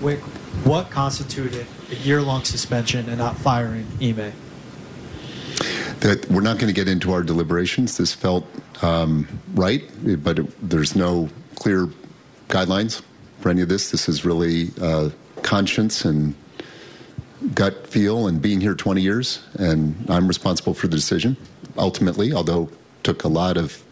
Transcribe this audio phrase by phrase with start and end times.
[0.00, 0.18] Wyc,
[0.64, 4.32] what constituted a year-long suspension and not firing Ime?
[6.00, 7.96] That we're not going to get into our deliberations.
[7.96, 8.46] This felt
[8.82, 9.82] um, right,
[10.22, 11.88] but it, there's no clear
[12.48, 13.02] guidelines
[13.40, 13.90] for any of this.
[13.90, 15.10] This is really uh,
[15.42, 16.34] conscience and
[17.54, 21.36] gut feel and being here 20 years, and I'm responsible for the decision
[21.76, 22.68] ultimately, although
[23.02, 23.82] took a lot of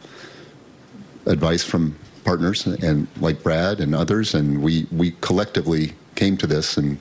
[1.26, 1.96] advice from
[2.26, 6.98] partners and like Brad and others, and we we collectively came to this and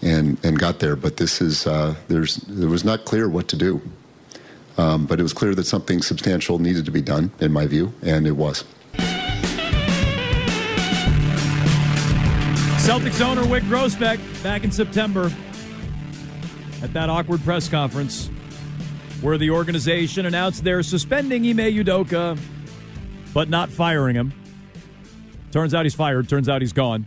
[0.00, 0.96] and and got there.
[0.96, 3.82] But this is uh, there's it was not clear what to do,
[4.78, 7.92] um, but it was clear that something substantial needed to be done, in my view,
[8.02, 8.64] and it was.
[12.86, 15.32] Celtics owner Wyc Grousbeck back in September
[16.82, 18.30] at that awkward press conference
[19.22, 22.38] where the organization announced they're suspending Ime Udoka
[23.36, 24.32] but not firing him.
[25.52, 26.26] Turns out he's fired.
[26.26, 27.04] Turns out he's gone.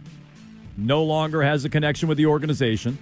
[0.78, 3.00] No longer has a connection with the organization.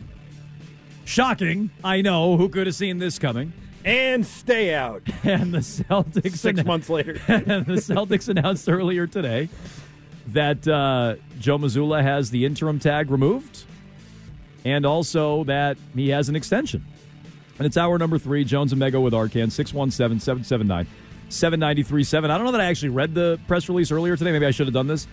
[1.03, 1.69] Shocking.
[1.83, 2.37] I know.
[2.37, 3.51] Who could have seen this coming?
[3.83, 5.03] And stay out.
[5.25, 6.37] And the Celtics.
[6.37, 7.19] Six months later.
[7.27, 9.49] and the Celtics announced earlier today
[10.27, 13.65] that uh, Joe Mazzulla has the interim tag removed
[14.63, 16.85] and also that he has an extension.
[17.57, 18.45] And it's hour number three.
[18.45, 20.87] Jones and Mego with Arcand, 617 779
[21.29, 22.31] 7937.
[22.31, 24.31] I don't know that I actually read the press release earlier today.
[24.31, 25.07] Maybe I should have done this.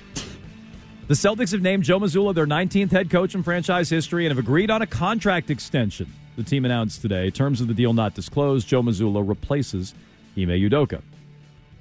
[1.07, 4.43] The Celtics have named Joe Mazzulla their 19th head coach in franchise history and have
[4.43, 6.11] agreed on a contract extension.
[6.37, 7.31] The team announced today.
[7.31, 8.67] Terms of the deal not disclosed.
[8.67, 9.95] Joe Mazzulla replaces
[10.37, 11.03] Ime Udoka.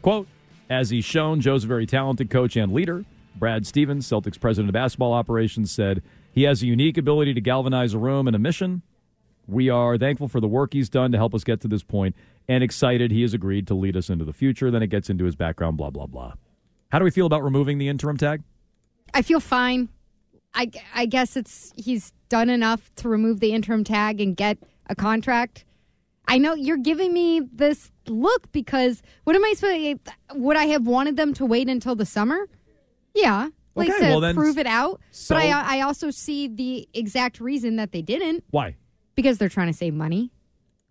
[0.02, 0.28] Quote,
[0.70, 3.06] as he's shown, Joe's a very talented coach and leader.
[3.36, 7.94] Brad Stevens, Celtics president of basketball operations, said he has a unique ability to galvanize
[7.94, 8.82] a room and a mission.
[9.48, 12.16] We are thankful for the work he's done to help us get to this point
[12.48, 14.70] and excited he has agreed to lead us into the future.
[14.72, 16.34] Then it gets into his background, blah, blah, blah.
[16.92, 18.44] How do we feel about removing the interim tag?
[19.14, 19.90] I feel fine.
[20.54, 24.96] I, I guess it's he's done enough to remove the interim tag and get a
[24.96, 25.66] contract.
[26.28, 30.00] I know you're giving me this look because what am I supposed?
[30.36, 32.48] Would I have wanted them to wait until the summer?
[33.16, 35.02] Yeah, like Okay, to well then- prove it out.
[35.12, 38.76] so- but I I also see the exact reason that they didn't Why?
[39.16, 40.32] because they're trying to save money.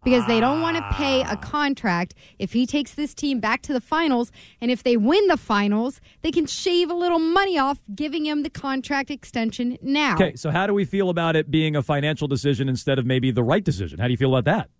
[0.04, 3.72] Because they don't want to pay a contract if he takes this team back to
[3.72, 4.32] the finals.
[4.60, 8.42] And if they win the finals, they can shave a little money off giving him
[8.42, 10.14] the contract extension now.
[10.14, 13.30] Okay, so how do we feel about it being a financial decision instead of maybe
[13.30, 13.98] the right decision?
[14.00, 14.70] How do you feel about that?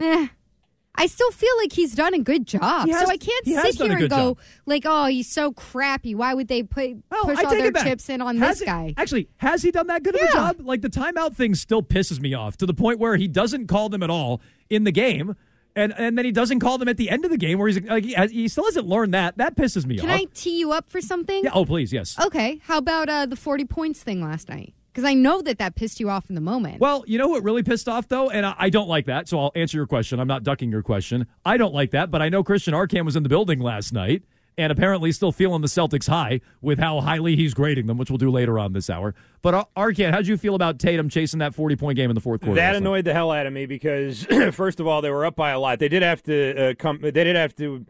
[0.00, 0.28] Eh,
[0.94, 2.86] I still feel like he's done a good job.
[2.88, 4.38] Has- so I can't he sit here and go job.
[4.66, 6.14] like, "Oh, he's so crappy.
[6.14, 8.66] Why would they put Well, push I all their chips in on Has this he-
[8.66, 10.56] guy?" Actually, has he done that good of a job?
[10.60, 13.88] Like the timeout thing still pisses me off to the point where he doesn't call
[13.88, 15.34] them at all in the game.
[15.74, 17.80] And, and then he doesn't call them at the end of the game where he's
[17.80, 19.38] like he, he still hasn't learned that.
[19.38, 20.18] That pisses me Can off.
[20.18, 21.44] Can I tee you up for something?
[21.44, 21.50] yeah.
[21.54, 22.14] Oh, please, yes.
[22.20, 22.60] Okay.
[22.64, 24.74] How about uh, the forty points thing last night?
[24.92, 26.80] Because I know that that pissed you off in the moment.
[26.80, 29.28] Well, you know what really pissed off though, and I, I don't like that.
[29.28, 30.20] So I'll answer your question.
[30.20, 31.26] I'm not ducking your question.
[31.44, 34.22] I don't like that, but I know Christian Arcand was in the building last night
[34.58, 38.18] and apparently still feeling the Celtics high with how highly he's grading them, which we'll
[38.18, 39.14] do later on this hour.
[39.40, 42.20] But Ar- Arcand, how'd you feel about Tatum chasing that 40 point game in the
[42.20, 42.56] fourth quarter?
[42.56, 42.78] That last night?
[42.78, 45.58] annoyed the hell out of me because first of all, they were up by a
[45.58, 45.78] lot.
[45.78, 47.00] They did have to uh, come.
[47.00, 47.86] They did have to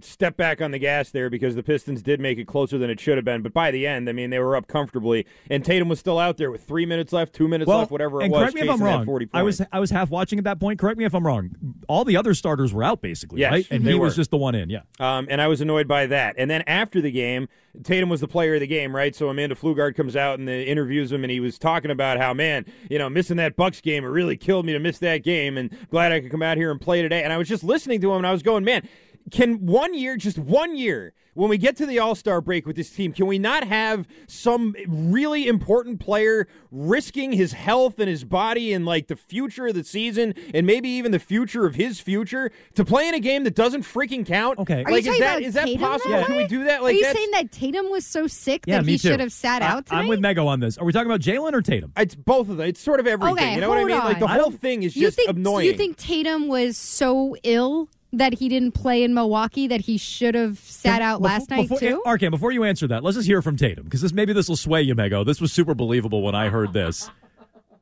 [0.00, 3.00] step back on the gas there because the Pistons did make it closer than it
[3.00, 3.42] should have been.
[3.42, 6.36] But by the end, I mean, they were up comfortably, and Tatum was still out
[6.36, 8.42] there with three minutes left, two minutes well, left, whatever it and was.
[8.42, 9.04] correct me if I'm wrong.
[9.04, 9.62] 40 I was.
[9.72, 10.78] I was half watching at that point.
[10.78, 11.50] Correct me if I'm wrong.
[11.88, 13.66] All the other starters were out basically, Yes, right?
[13.70, 14.70] And he was just the one in.
[14.70, 14.80] Yeah.
[14.98, 16.34] Um, and I was annoyed by that.
[16.38, 17.48] And then after the game,
[17.82, 19.14] Tatum was the player of the game, right?
[19.14, 22.64] So Amanda Pflugrad comes out and interviews him, and he was talking about how, man,
[22.88, 25.76] you know, missing that Bucks game, it really killed me to miss that game, and
[25.90, 27.22] glad I could come out here and play today.
[27.22, 28.86] And I was just listening to him, and I was going, man.
[29.30, 32.76] Can one year, just one year, when we get to the All Star break with
[32.76, 38.22] this team, can we not have some really important player risking his health and his
[38.22, 42.00] body and like the future of the season and maybe even the future of his
[42.00, 44.58] future to play in a game that doesn't freaking count?
[44.58, 44.84] Okay.
[44.84, 46.10] Are you like is talking that about is that Tatum possible?
[46.12, 46.82] that Can we do that?
[46.82, 49.66] Are you saying that Tatum was so sick Yeah, that he should have sat I-
[49.66, 50.00] out tonight?
[50.00, 50.76] I'm with Mego on this.
[50.78, 51.92] Are we talking about Jaylen or Tatum?
[51.96, 52.68] it's both of them.
[52.68, 53.36] It's sort of everything.
[53.38, 53.98] Okay, you know what I hold mean?
[53.98, 55.66] Like the whole thing is you just think annoying.
[55.66, 57.88] you think Tatum was so ill
[58.18, 61.68] that he didn't play in Milwaukee that he should have sat out Befo- last night
[61.68, 62.02] before, too?
[62.06, 64.56] Arcand, before you answer that, let's just hear from Tatum because this maybe this will
[64.56, 65.24] sway you, Mego.
[65.24, 67.10] This was super believable when I heard this.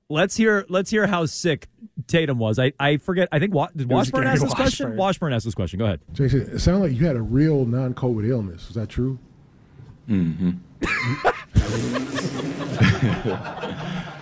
[0.08, 1.68] Let's hear let's hear how sick
[2.06, 2.58] Tatum was.
[2.58, 3.28] I, I forget.
[3.32, 4.86] I think Wa- did Washburn Gary ask this question.
[4.88, 4.98] Washburn.
[4.98, 5.78] Washburn asked this question.
[5.78, 6.00] Go ahead.
[6.12, 8.68] Jayson, it sounded like you had a real non-COVID illness.
[8.68, 9.18] Is that true?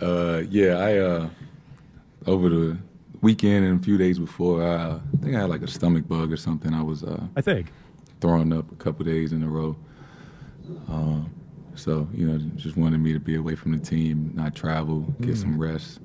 [0.00, 1.28] Uh, yeah, I uh,
[2.26, 2.76] over the
[3.22, 6.06] weekend and a few days before, I, uh, I think I had like a stomach
[6.08, 6.72] bug or something.
[6.74, 7.72] I was uh, I think.
[8.20, 9.76] throwing up a couple days in a row.
[10.88, 11.30] Um,
[11.74, 15.36] so you know, just wanted me to be away from the team, not travel, get
[15.36, 16.00] some rest,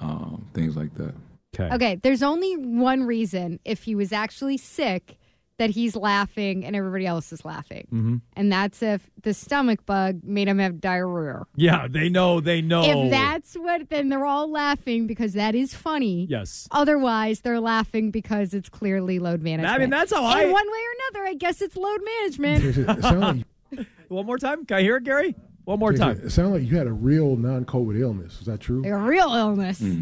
[0.00, 1.14] um, things like that.
[1.58, 1.74] Okay.
[1.74, 5.15] Okay, there's only one reason if he was actually sick
[5.58, 7.86] that he's laughing and everybody else is laughing.
[7.92, 8.16] Mm-hmm.
[8.34, 11.44] And that's if the stomach bug made him have diarrhea.
[11.56, 12.40] Yeah, they know.
[12.40, 12.82] They know.
[13.06, 16.26] If that's what, then they're all laughing because that is funny.
[16.28, 16.68] yes.
[16.70, 19.74] Otherwise, they're laughing because it's clearly load management.
[19.74, 20.52] I mean, that's how In I.
[20.52, 22.62] one way or another, I guess it's load management.
[22.64, 24.64] Jayson, it sounded like, One more time.
[24.66, 25.34] Can I hear it, Gary?
[25.64, 26.20] One more time.
[26.22, 28.38] it sounded like you had a real non-COVID illness.
[28.40, 28.84] Is that true?
[28.86, 29.82] a real illness.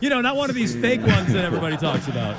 [0.00, 2.36] You know, not one of these fake ones that everybody talks about.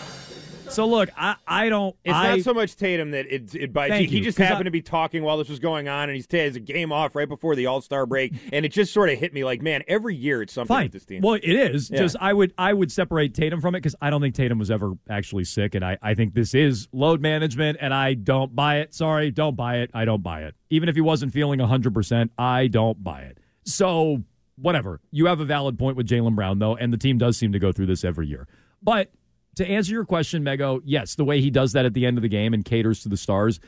[0.71, 1.95] So look, I I don't.
[2.03, 4.07] It's I, not so much Tatum that it, it bites you.
[4.07, 6.55] He just happened I- to be talking while this was going on, and he's has
[6.55, 9.33] a game off right before the All Star break, and it just sort of hit
[9.33, 10.85] me like, man, every year it's something Fine.
[10.85, 11.21] with this team.
[11.21, 11.89] Well, it is.
[11.89, 11.99] Yeah.
[11.99, 14.71] Just I would I would separate Tatum from it because I don't think Tatum was
[14.71, 18.77] ever actually sick, and I, I think this is load management, and I don't buy
[18.77, 18.93] it.
[18.93, 19.91] Sorry, don't buy it.
[19.93, 20.55] I don't buy it.
[20.69, 23.37] Even if he wasn't feeling hundred percent, I don't buy it.
[23.65, 24.23] So
[24.55, 25.01] whatever.
[25.11, 27.59] You have a valid point with Jaylen Brown though, and the team does seem to
[27.59, 28.47] go through this every year.
[28.81, 29.11] But
[29.55, 32.21] to answer your question, Mego, yes, the way he does that at the end of
[32.21, 33.59] the game and caters to the stars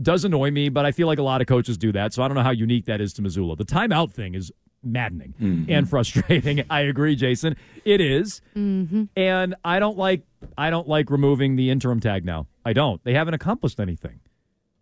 [0.00, 2.12] does annoy me, but I feel like a lot of coaches do that.
[2.12, 3.56] So I don't know how unique that is to Mazzulla.
[3.56, 4.52] The timeout thing is
[4.82, 5.70] maddening mm-hmm.
[5.70, 6.64] and frustrating.
[6.70, 7.56] I agree, Jason.
[7.84, 8.40] It is.
[8.56, 9.04] Mm-hmm.
[9.16, 10.22] And I don't like
[10.58, 12.48] I don't like removing the interim tag now.
[12.64, 13.02] I don't.
[13.04, 14.20] They haven't accomplished anything.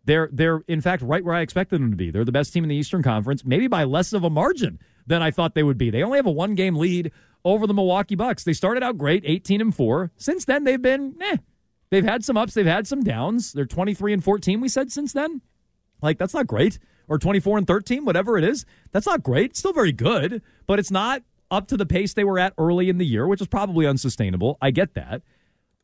[0.04, 2.10] They're they're in fact right where I expected them to be.
[2.10, 5.22] They're the best team in the Eastern Conference, maybe by less of a margin than
[5.22, 5.90] I thought they would be.
[5.90, 7.12] They only have a one game lead
[7.44, 8.44] over the Milwaukee Bucks.
[8.44, 10.12] They started out great, 18 and 4.
[10.16, 11.36] Since then they've been eh.
[11.90, 13.52] They've had some ups, they've had some downs.
[13.52, 15.42] They're 23 and 14 we said since then.
[16.02, 16.78] Like that's not great.
[17.08, 18.64] Or 24 and 13, whatever it is.
[18.92, 19.56] That's not great.
[19.56, 22.98] Still very good, but it's not up to the pace they were at early in
[22.98, 24.56] the year, which is probably unsustainable.
[24.62, 25.22] I get that.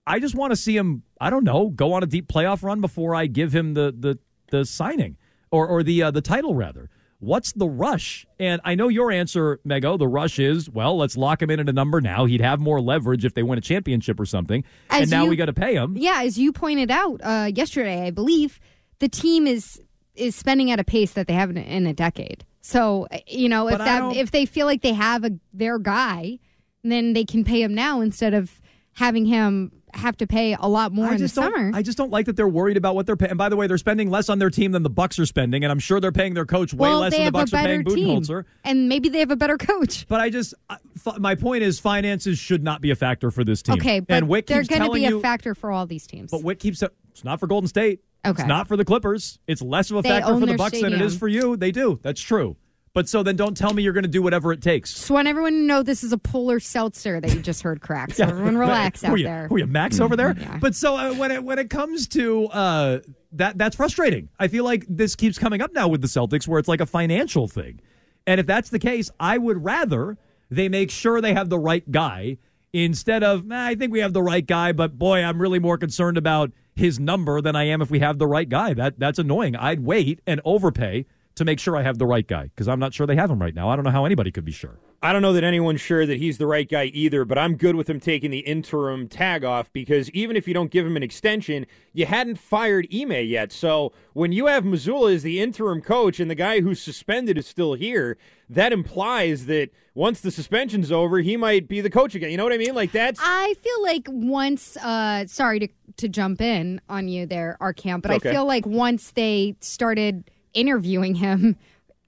[0.06, 2.80] I just want to see him, I don't know, go on a deep playoff run
[2.80, 4.18] before I give him the the
[4.50, 5.16] the signing
[5.50, 6.88] or or the uh, the title rather.
[7.18, 8.26] What's the rush?
[8.38, 9.98] And I know your answer, Mego.
[9.98, 12.26] The rush is, well, let's lock him in at a number now.
[12.26, 14.64] He'd have more leverage if they win a championship or something.
[14.90, 15.96] As and now you- we got to pay him.
[15.96, 18.60] Yeah, as you pointed out uh, yesterday, I believe
[18.98, 19.80] the team is
[20.14, 22.44] is spending at a pace that they haven't in a decade.
[22.62, 25.78] So uh, you know, if But that if they feel like they have a, their
[25.78, 26.38] guy,
[26.82, 28.60] then they can pay him now instead of
[28.92, 31.70] having him have to pay a lot more I in the just don't, summer.
[31.74, 33.30] I just don't like that they're worried about what they're paying.
[33.30, 35.64] And by the way, they're spending less on their team than the Bucks are spending,
[35.64, 37.84] and I'm sure they're paying their coach way well, less than the Bucks are paying
[37.84, 38.44] team, Budenholzer.
[38.64, 40.06] and maybe they have a better coach.
[40.08, 43.44] But I just, I- f- my point is, finances should not be a factor for
[43.44, 43.74] this team.
[43.74, 46.30] Okay, but and Wyc they're going to be you, a factor for all these teams.
[46.30, 48.00] But Wyc keeps it's not for Golden State.
[48.26, 48.42] Okay.
[48.42, 49.38] It's not for the Clippers.
[49.46, 51.56] It's less of a They factor for the Bucks than it is for you.
[51.56, 52.00] They do.
[52.02, 52.56] That's true.
[52.96, 54.94] But so then don't tell me you're going to do whatever it takes.
[54.94, 58.14] Just want everyone to know this is a polar seltzer that you just heard crack.
[58.14, 59.48] So everyone relax who out are you, there.
[59.48, 60.34] Who are you, Max over there?
[60.40, 60.56] Yeah.
[60.58, 63.00] But so uh, when it when it comes to uh,
[63.32, 64.30] that, that's frustrating.
[64.38, 66.86] I feel like this keeps coming up now with the Celtics, where it's like a
[66.86, 67.82] financial thing.
[68.26, 70.16] And if that's the case, I would rather
[70.50, 72.38] they make sure they have the right guy
[72.72, 75.76] instead of "Nah, I think we have the right guy, but boy, I'm really more
[75.76, 78.72] concerned about his number than I am if we have the right guy.
[78.72, 79.54] That that's annoying.
[79.54, 81.04] I'd wait and overpay
[81.36, 83.40] to make sure I have the right guy because I'm not sure they have him
[83.40, 83.68] right now.
[83.68, 84.78] I don't know how anybody could be sure.
[85.02, 87.76] I don't know that anyone's sure that he's the right guy either, but I'm good
[87.76, 91.02] with him taking the interim tag off because even if you don't give him an
[91.02, 93.52] extension, you hadn't fired Ime yet.
[93.52, 97.46] So when you have Mazzulla as the interim coach and the guy who's suspended is
[97.46, 98.16] still here,
[98.48, 102.30] that implies that once the suspension's over, he might be the coach again.
[102.30, 102.74] You know what I mean?
[102.74, 107.58] Like that's I feel like once, uh, sorry to, to jump in on you there,
[107.60, 108.30] Arcand, but Okay.
[108.30, 111.56] I feel like once they started interviewing him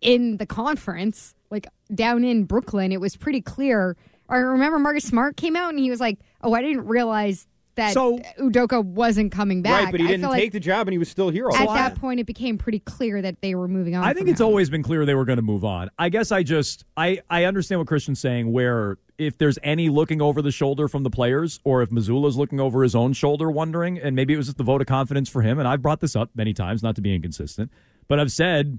[0.01, 3.97] in the conference, like down in Brooklyn, it was pretty clear.
[4.29, 7.93] I remember Marcus Smart came out and he was like, "Oh, I didn't realize that
[7.95, 9.85] So- Udoka wasn't coming back.
[9.85, 11.55] Right, but he I didn't take like the job and he was still here all
[11.55, 14.03] At the that point, it became pretty clear that they were moving on.
[14.03, 14.49] I think it's him.
[14.49, 15.89] always been clear they were going to move on.
[15.99, 18.51] I guess I just I I understand what Christian's saying.
[18.53, 22.61] Where if there's any looking over the shoulder from the players, or if Mazzulla's looking
[22.61, 25.43] over his own shoulder, wondering, and maybe it was just the vote of confidence for
[25.43, 25.59] him.
[25.59, 27.71] And I've brought this up many times, not to be inconsistent,
[28.09, 28.79] but I've said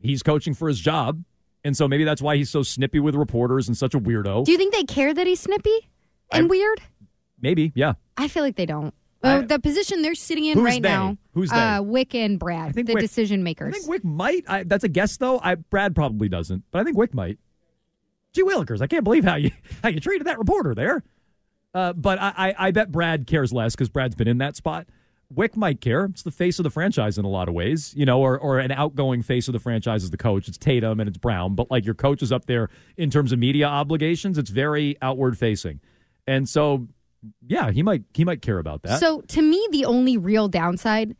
[0.00, 1.22] he's coaching for his job,
[1.64, 4.44] and so maybe that's why he's so snippy with reporters and such a weirdo.
[4.44, 5.88] Do you think they care that he's snippy
[6.32, 6.80] and I- weird?
[7.40, 7.94] maybe, yeah.
[8.16, 8.94] I feel like they don't.
[9.22, 10.88] I- Oh, the position they're sitting in right they?
[10.88, 11.86] now, Who's uh, they?
[12.04, 13.74] Wyc and Brad, I think the Wyc- decision makers.
[13.74, 14.44] I think Wyc might.
[14.48, 15.40] I, that's a guess, though.
[15.42, 17.38] I Brad probably doesn't, but I think Wyc might.
[18.32, 19.50] Gee willikers, I can't believe how you
[19.82, 21.02] how you treated that reporter there.
[21.74, 24.86] Uh, but I, I, I bet Brad cares less because Brad's been in that spot.
[25.34, 26.06] Wyc might care.
[26.06, 28.58] It's the face of the franchise in a lot of ways, you know, or, or
[28.58, 30.48] an outgoing face of the franchise is the coach.
[30.48, 33.38] It's Tatum and it's Brown, but like your coach is up there in terms of
[33.38, 34.38] media obligations.
[34.38, 35.80] It's very outward facing,
[36.26, 36.88] and so
[37.46, 39.00] yeah, he might he might care about that.
[39.00, 41.14] So to me, the only real downside,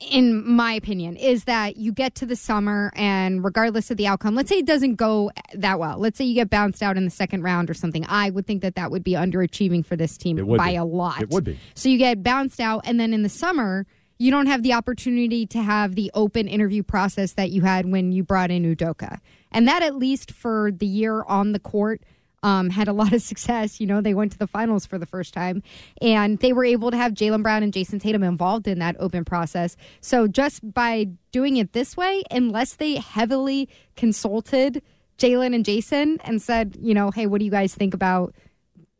[0.00, 4.34] in my opinion, is that you get to the summer and regardless of the outcome,
[4.34, 5.98] let's say it doesn't go that well.
[5.98, 8.06] Let's say you get bounced out in the second round or something.
[8.08, 10.76] I would think that that would be underachieving for this team by be.
[10.76, 11.20] a lot.
[11.20, 11.58] It would be.
[11.74, 13.86] So you get bounced out, and then in the summer,
[14.18, 18.12] you don't have the opportunity to have the open interview process that you had when
[18.12, 19.18] you brought in Udoka.
[19.52, 22.02] And that, at least for the year on the court,
[22.42, 23.80] um, had a lot of success.
[23.80, 25.62] You know, they went to the finals for the first time,
[26.00, 29.24] and they were able to have Jaylen Brown and Jayson Tatum involved in that open
[29.24, 29.76] process.
[30.00, 34.82] So just by doing it this way, unless they heavily consulted
[35.18, 38.34] Jaylen and Jayson and said, you know, hey, what do you guys think about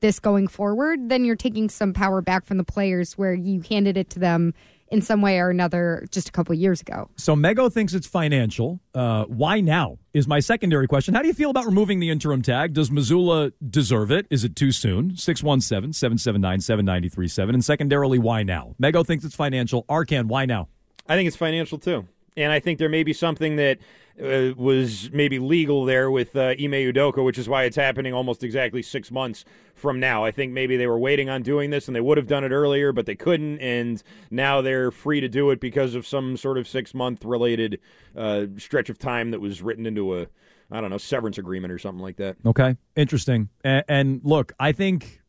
[0.00, 3.97] this going forward, then you're taking some power back from the players where you handed
[3.97, 4.54] it to them
[4.90, 7.09] in some way or another just a couple years ago.
[7.16, 8.80] So Mego thinks it's financial.
[8.94, 11.14] Uh, why now is my secondary question.
[11.14, 12.73] How do you feel about removing the interim tag?
[12.73, 14.26] Does Mazzulla deserve it?
[14.30, 15.12] Is it too soon?
[15.12, 17.50] 617-779-7937.
[17.50, 18.75] And secondarily, why now?
[18.82, 19.85] Mego thinks it's financial.
[19.85, 20.66] Arcand, why now?
[21.09, 22.09] I think it's financial too.
[22.37, 23.78] And I think there may be something that
[24.23, 28.43] uh, was maybe legal there with uh, Ime Udoka, which is why it's happening almost
[28.43, 30.25] exactly six months from now.
[30.25, 32.50] I think maybe they were waiting on doing this and they would have done it
[32.50, 33.59] earlier, but they couldn't.
[33.61, 37.81] And now they're free to do it because of some sort of six month related
[38.17, 40.26] uh, stretch of time that was written into a,
[40.71, 42.37] I don't know, severance agreement or something like that.
[42.45, 43.49] Okay, interesting.
[43.64, 45.21] And, and look, I think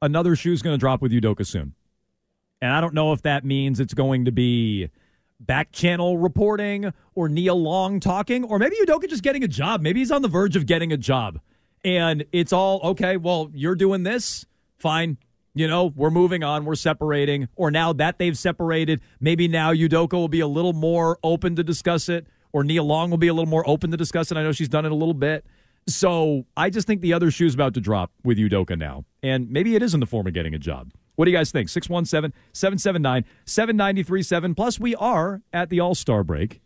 [0.00, 1.74] another shoe's going to drop with Udoka soon.
[2.62, 4.90] And I don't know if that means it's going to be
[5.40, 9.80] back channel reporting or Nia Long talking, or maybe Udoka just getting a job.
[9.80, 11.40] Maybe he's on the verge of getting a job.
[11.84, 14.44] And it's all okay, well, you're doing this,
[14.78, 15.16] fine.
[15.54, 17.48] You know, we're moving on, we're separating.
[17.56, 21.64] Or now that they've separated, maybe now Udoka will be a little more open to
[21.64, 24.36] discuss it, or Nia Long will be a little more open to discuss it.
[24.36, 25.44] I know she's done it a little bit.
[25.86, 29.04] So I just think the other shoe's about to drop with Udoka now.
[29.22, 30.92] And maybe it is in the form of getting a job.
[31.20, 31.68] What do you guys think?
[31.68, 34.54] 617 779 7937.
[34.54, 36.62] Plus, we are at the All Star break.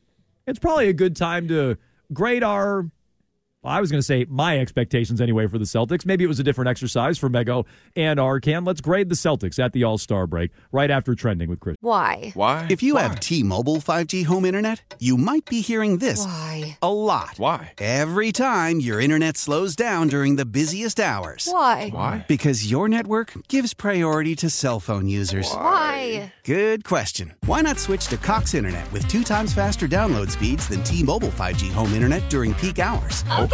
[0.46, 1.76] It's probably a good time to
[2.12, 2.88] grade our.
[3.64, 6.04] Well, I was going to say my expectations anyway for the Celtics.
[6.04, 7.64] Maybe it was a different exercise for Mego
[7.96, 8.66] and Arcand.
[8.66, 11.76] Let's grade the Celtics at the All Star break right after trending with Chris.
[11.80, 12.32] Why?
[12.34, 12.66] Why?
[12.68, 16.76] If you have T-Mobile 5G home internet, you might be hearing this Why?
[16.82, 17.38] a lot.
[17.38, 17.72] Why?
[17.78, 21.48] Every time your internet slows down during the busiest hours.
[21.50, 21.88] Why?
[21.88, 22.26] Why?
[22.28, 25.50] Because your network gives priority to cell phone users.
[25.50, 26.34] Why?
[26.44, 27.32] Good question.
[27.46, 31.72] Why not switch to Cox Internet with two times faster download speeds than T-Mobile 5G
[31.72, 33.24] home internet during peak hours?
[33.40, 33.53] Okay.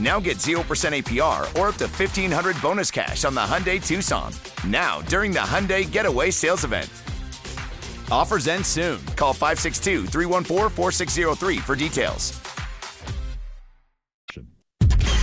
[0.00, 4.32] Now get 0% APR or up to 1500 bonus cash on the Hyundai Tucson.
[4.66, 6.88] Now, during the Hyundai Getaway Sales Event.
[8.10, 9.04] Offers end soon.
[9.16, 12.40] Call 562 314 4603 for details.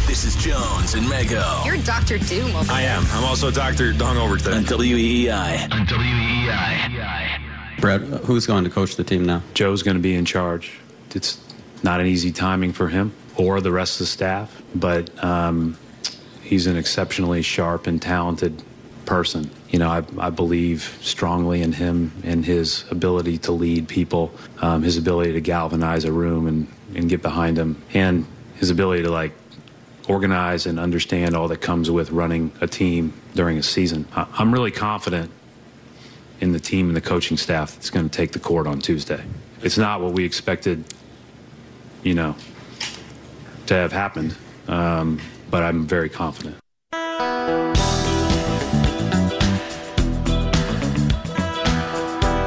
[0.06, 1.66] This is Jones and Mego.
[1.66, 2.20] You're Dr.
[2.20, 3.04] Doom over I am.
[3.12, 3.94] I'm also Dr.
[3.94, 4.58] Hungover today.
[4.58, 5.74] On WEEI.
[5.74, 7.82] On WEEI.
[7.82, 9.42] Brad, who's going to coach the team now?
[9.56, 10.80] Joe's going to be in charge.
[11.14, 11.40] It's
[11.84, 15.78] not an easy timing for him or the rest of the staff, but um,
[16.42, 18.64] he's an exceptionally sharp and talented
[19.06, 19.50] person.
[19.70, 24.84] You know, I, I believe strongly in him and his ability to lead people, um,
[24.84, 28.26] his ability to galvanize a room and, and get behind him, and
[28.56, 29.34] his ability to like
[30.08, 34.08] organize and understand all that comes with running a team during a season.
[34.16, 35.32] I, I'm really confident
[36.40, 39.24] in the team and the coaching staff that's going to take the court on Tuesday.
[39.64, 40.86] It's not what we expected,
[42.04, 42.36] you know,
[43.68, 44.36] to have happened,
[44.68, 45.20] um,
[45.50, 46.56] but I'm very confident.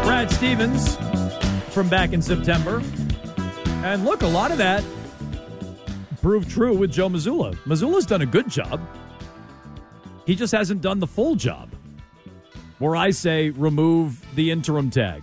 [0.04, 0.96] Brad Stevens
[1.70, 2.82] from back in September.
[3.84, 4.84] And look, a lot of that
[6.20, 7.56] proved true with Joe Mazzulla.
[7.64, 8.80] Mazzulla's done a good job.
[10.26, 11.70] He just hasn't done the full job.
[12.78, 15.22] Where I say remove the interim tag.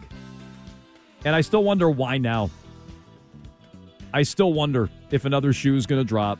[1.25, 2.49] And I still wonder why now.
[4.17, 6.39] I still wonder if another shoe is going to drop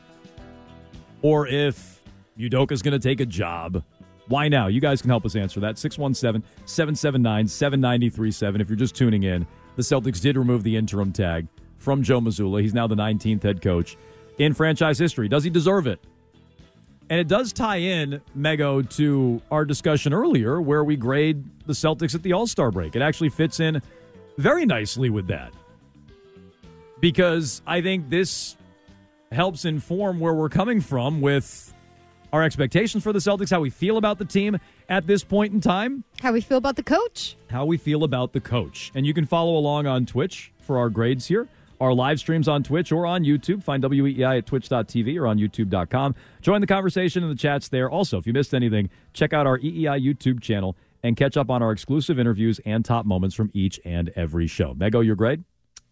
[1.22, 2.02] or if
[2.36, 3.84] Udoka's going to take a job.
[4.26, 4.66] Why now?
[4.66, 5.78] You guys can help us answer that.
[5.78, 8.60] 617 779 7937.
[8.60, 12.62] If you're just tuning in, the Celtics did remove the interim tag from Joe Mazzulla.
[12.62, 13.96] He's now the 19th head coach
[14.38, 15.28] in franchise history.
[15.28, 16.00] Does he deserve it?
[17.10, 22.16] And it does tie in, Mego, to our discussion earlier where we grade the Celtics
[22.16, 22.96] at the All Star break.
[22.96, 23.80] It actually fits in
[24.36, 25.52] very nicely with that.
[27.00, 28.56] Because I think this
[29.30, 31.72] helps inform where we're coming from with
[32.32, 35.60] our expectations for the Celtics, how we feel about the team at this point in
[35.60, 37.36] time, How we feel about the coach?
[37.50, 38.90] how we feel about the coach.
[38.94, 41.48] And you can follow along on Twitch for our grades here.
[41.80, 43.62] Our live streams on Twitch or on YouTube.
[43.62, 46.14] Find WEEI at twitch.tv or on youtube.com.
[46.42, 47.88] Join the conversation in the chats there.
[47.88, 51.62] Also, if you missed anything, check out our EEI YouTube channel and catch up on
[51.62, 54.74] our exclusive interviews and top moments from each and every show.
[54.74, 55.44] Mego, your grade?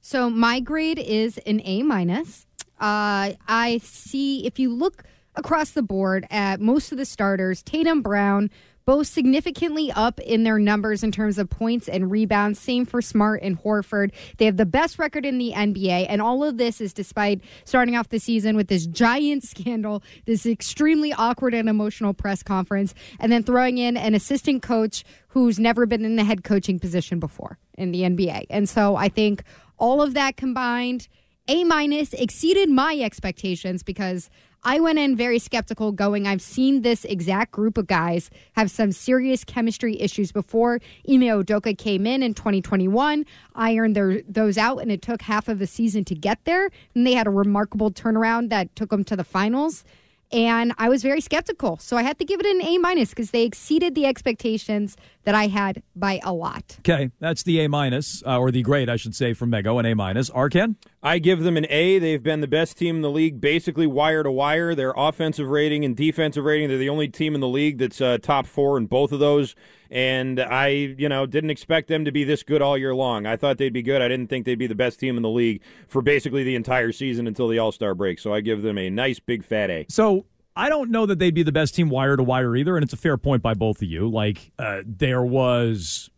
[0.06, 2.46] So my grade is an A minus.
[2.80, 5.02] Uh, I see if you look
[5.34, 8.48] across the board at most of the starters, Tatum Brown,
[8.84, 12.60] both significantly up in their numbers in terms of points and rebounds.
[12.60, 14.12] Same for Smart and Horford.
[14.36, 17.96] They have the best record in the NBA, and all of this is despite starting
[17.96, 23.32] off the season with this giant scandal, this extremely awkward and emotional press conference, and
[23.32, 27.58] then throwing in an assistant coach who's never been in a head coaching position before
[27.76, 28.46] in the NBA.
[28.50, 29.42] And so I think
[29.78, 31.08] all of that combined,
[31.48, 34.30] A minus exceeded my expectations because
[34.68, 38.90] I went in very skeptical, going, I've seen this exact group of guys have some
[38.90, 40.80] serious chemistry issues before.
[41.08, 45.60] Ime Udoka came in in 2021, ironed their, those out, and it took half of
[45.60, 46.70] the season to get there.
[46.96, 49.84] And they had a remarkable turnaround that took them to the finals.
[50.32, 51.76] And I was very skeptical.
[51.78, 55.34] So I had to give it an A minus because they exceeded the expectations that
[55.34, 56.76] I had by a lot.
[56.80, 59.86] Okay, that's the A minus, uh, or the grade, I should say, from Mego, an
[59.86, 60.30] A minus.
[60.30, 60.76] Arcand?
[61.06, 62.00] I give them an A.
[62.00, 64.74] They've been the best team in the league, basically wire to wire.
[64.74, 68.18] Their offensive rating and defensive rating, they're the only team in the league that's uh,
[68.20, 69.54] top four in both of those.
[69.88, 73.24] And I, you know, didn't expect them to be this good all year long.
[73.24, 74.02] I thought they'd be good.
[74.02, 76.90] I didn't think they'd be the best team in the league for basically the entire
[76.90, 78.18] season until the All Star break.
[78.18, 79.86] So I give them a nice big fat A.
[79.88, 82.82] So I don't know that they'd be the best team wire to wire either, and
[82.82, 84.08] it's a fair point by both of you.
[84.08, 86.10] Like uh, there was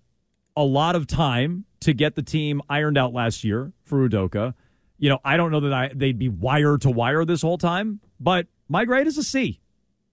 [0.56, 4.54] a lot of time to get the team ironed out last year for Udoka.
[4.98, 8.00] You know, I don't know that I, they'd be wire to wire this whole time,
[8.18, 9.60] but my grade is a C.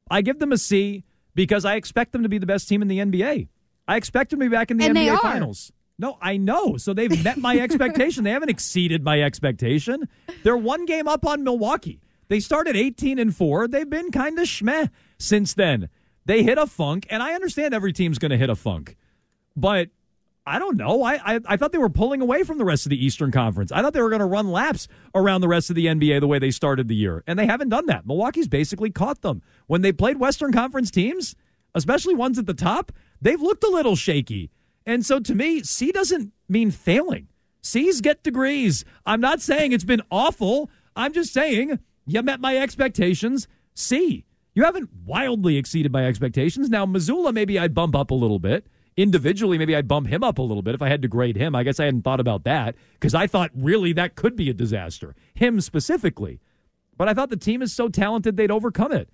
[0.10, 2.88] I give them a C because I expect them to be the best team in
[2.88, 3.48] the NBA.
[3.88, 5.19] I expect them to be back in the And NBA.
[5.19, 5.71] Finals.
[5.98, 6.78] No, I know.
[6.78, 8.24] So they've met my expectation.
[8.24, 10.08] They haven't exceeded my expectation.
[10.43, 12.02] They're one game up on Milwaukee.
[12.28, 13.67] They started 18 and 4.
[13.67, 15.89] They've been kind of schmeh since then.
[16.26, 18.98] They hit a funk, and I understand every team's going to hit a funk.
[19.56, 19.89] But
[20.47, 21.03] I don't know.
[21.03, 23.71] I, I I thought they were pulling away from the rest of the Eastern Conference.
[23.71, 26.27] I thought they were going to run laps around the rest of the NBA the
[26.27, 28.05] way they started the year, and they haven't done that.
[28.05, 31.36] Milwaukee's basically caught them when they played Western Conference teams,
[31.73, 32.91] especially ones at the top.
[33.21, 34.51] They've looked a little shaky,
[34.86, 37.27] and so to me, C doesn't mean failing.
[37.62, 38.86] C's get degrees.
[39.05, 40.69] I'm not saying it's been awful.
[40.95, 43.47] I'm just saying you met my expectations.
[43.73, 44.25] C.
[44.53, 46.69] You haven't wildly exceeded my expectations.
[46.69, 50.38] Now, Mazzulla, maybe I'd bump up a little bit individually, maybe I'd bump him up
[50.38, 51.55] a little bit if I had to grade him.
[51.55, 54.53] I guess I hadn't thought about that because I thought really that could be a
[54.53, 56.39] disaster, him specifically.
[56.97, 59.10] But I thought the team is so talented they'd overcome it.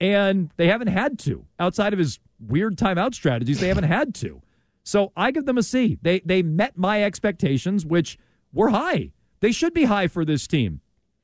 [0.00, 1.46] And they haven't had to.
[1.58, 4.42] Outside of his weird timeout strategies, they haven't had to.
[4.84, 5.98] So I give them a C.
[6.00, 8.18] They they met my expectations, which
[8.52, 9.12] were high.
[9.40, 10.80] They should be high for this team.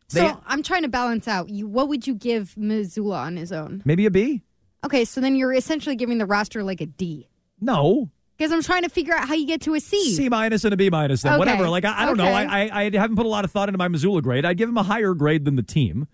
[0.08, 1.48] So I'm trying to balance out.
[1.48, 3.82] You, what would you give Mazzulla on his own?
[3.86, 4.42] maybe a B?
[4.84, 7.28] Okay, so then you're essentially giving the roster like a D.
[7.62, 8.10] No.
[8.36, 10.14] Because I'm trying to figure out how you get to a C.
[10.16, 11.38] C minus and a B minus, then Okay.
[11.38, 11.68] whatever.
[11.68, 12.24] Like I, I don't know.
[12.24, 12.32] Okay.
[12.34, 14.44] I, I I haven't put a lot of thought into my Mazzulla grade.
[14.44, 16.08] I'd give them a higher grade than the team,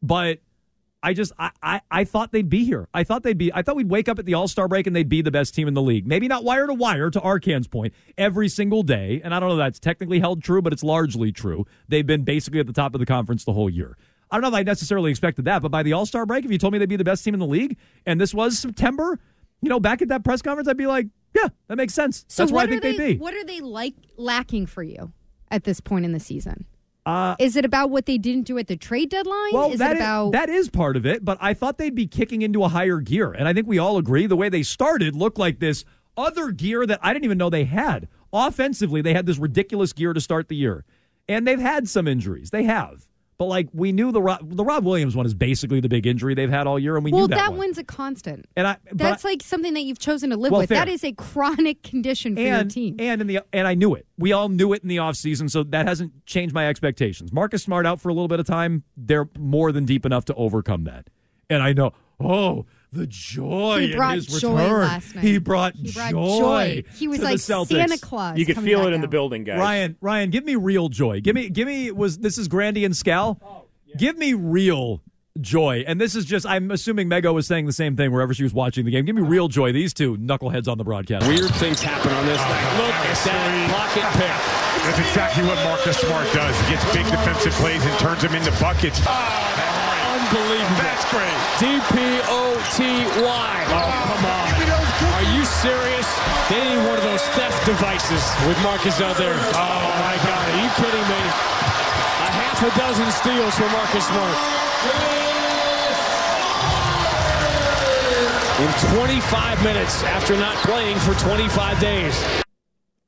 [0.00, 0.38] but
[1.02, 2.88] I just I, I I thought they'd be here.
[2.94, 3.52] I thought they'd be.
[3.52, 5.54] I thought we'd wake up at the All Star break and they'd be the best
[5.54, 6.06] team in the league.
[6.06, 9.20] Maybe not wire to wire to Arcand's point every single day.
[9.24, 11.66] And I don't know if that's technically held true, but it's largely true.
[11.88, 13.96] They've been basically at the top of the conference the whole year.
[14.30, 16.50] I don't know if I necessarily expected that, but by the All Star break, if
[16.52, 17.76] you told me they'd be the best team in the league,
[18.06, 19.18] and this was September,
[19.64, 22.24] you know, back at that press conference, I'd be like, yeah, that makes sense.
[22.28, 23.18] So That's where I think are they'd be.
[23.18, 25.12] What are they like lacking for you
[25.50, 26.66] at this point in the season?
[27.06, 29.52] Uh, Is it about what they didn't do at the trade deadline?
[29.52, 31.94] Well, is that it is- about that is part of it, but I thought they'd
[31.94, 33.32] be kicking into a higher gear.
[33.32, 35.84] And I think we all agree the way they started looked like this
[36.16, 38.08] other gear that I didn't even know they had.
[38.32, 40.84] Offensively, they had this ridiculous gear to start the year.
[41.28, 42.50] And they've had some injuries.
[42.50, 43.06] They have.
[43.36, 46.34] But like we knew the Rob, the Rob Williams one is basically the big injury
[46.34, 47.58] they've had all year and we well, knew that, that one.
[47.58, 48.46] one's a constant.
[48.56, 50.68] And I That's like something that you've chosen to live Well, with.
[50.68, 50.78] fair.
[50.78, 52.96] That is a chronic condition for your team.
[52.98, 54.06] And in the and I knew it.
[54.16, 57.32] We all knew it in the offseason, so that hasn't changed my expectations.
[57.32, 58.84] Marcus Smart out for a little bit of time.
[58.96, 61.08] They're more than deep enough to overcome that.
[61.50, 64.80] And I know, oh, the joy He in brought his joy return.
[64.80, 65.24] last night.
[65.24, 66.38] He brought, He brought joy.
[66.38, 66.84] joy.
[66.94, 67.68] He was to like the Celtics.
[67.68, 68.38] Santa Claus.
[68.38, 69.58] You could feel it in the building, guys.
[69.58, 71.20] Ryan, Ryan, give me real joy.
[71.20, 71.90] Give me, give me.
[71.90, 73.38] Was this is Grandy and Scal?
[73.44, 73.64] Oh,
[73.98, 75.02] give me real
[75.40, 75.84] joy.
[75.86, 76.46] And this is just.
[76.46, 79.04] I'm assuming Mego was saying the same thing wherever she was watching the game.
[79.04, 79.72] Give me real joy.
[79.72, 81.26] These two knuckleheads on the broadcast.
[81.26, 82.78] Weird things happen on this night.
[82.78, 84.84] Look at that pocket pick.
[84.84, 86.54] That's exactly what Marcus Smart does.
[86.60, 89.00] He gets big defensive plays and turns them into buckets.
[89.04, 89.63] Ah.
[90.24, 90.80] Unbelievable.
[90.80, 91.36] That's great.
[91.60, 93.54] D-P-O-T-Y.
[93.68, 94.48] Oh, come on.
[95.20, 96.08] Are you serious?
[96.48, 99.36] They need one of those theft devices with Marcus out there.
[99.36, 100.44] Oh, my God.
[100.48, 101.20] Are you kidding me?
[102.24, 104.32] A half a dozen steals for Marcus Smart.
[108.64, 112.44] In 25 minutes after not playing for 25 days.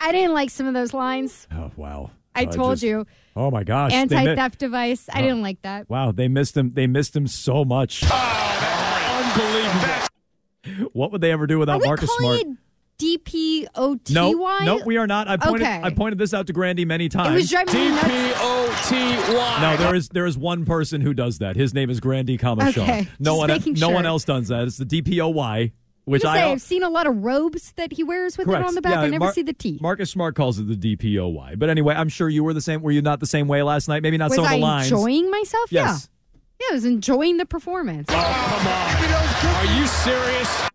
[0.00, 1.48] I didn't like some of those lines.
[1.52, 2.10] Oh wow!
[2.36, 3.06] I Uh, told just- you.
[3.34, 3.92] Oh my gosh!
[3.92, 5.08] Anti theft device.
[5.12, 5.22] I Oh.
[5.22, 5.90] didn't like that.
[5.90, 6.72] Wow, they missed him.
[6.74, 8.02] They missed him so much.
[8.04, 10.06] Unbelievable.
[10.92, 12.56] What would they ever do without Are we Marcus calling Smart?
[12.56, 12.62] it
[12.98, 15.28] D P O T No, no, we are not.
[15.28, 15.62] I pointed.
[15.66, 15.80] Okay.
[15.82, 17.30] I pointed this out to Grandy many times.
[17.30, 17.74] It was driving.
[17.74, 19.58] D-P-O-T-Y.
[19.60, 21.56] No, there is there is one person who does that.
[21.56, 22.78] His name is Grandy Kamashaw.
[22.82, 24.66] Okay, no just one making no one else does that.
[24.66, 25.72] It's the DPOY,
[26.06, 28.64] which Just I say, I've seen a lot of robes that he wears with correct.
[28.64, 28.94] it on the back.
[28.94, 29.78] Yeah, I never Mar- see the T.
[29.82, 31.58] Marcus Smart calls it the DPOY.
[31.58, 32.80] But anyway, I'm sure you were the same.
[32.80, 34.02] Were you not the same way last night?
[34.02, 34.90] Maybe not was some of I the lines.
[34.90, 35.70] enjoying myself?
[35.70, 36.08] Yes.
[36.08, 36.38] Yeah.
[36.58, 38.06] Yeah, I was enjoying the performance.
[38.08, 39.66] Oh, come on.
[39.68, 40.68] Are you serious?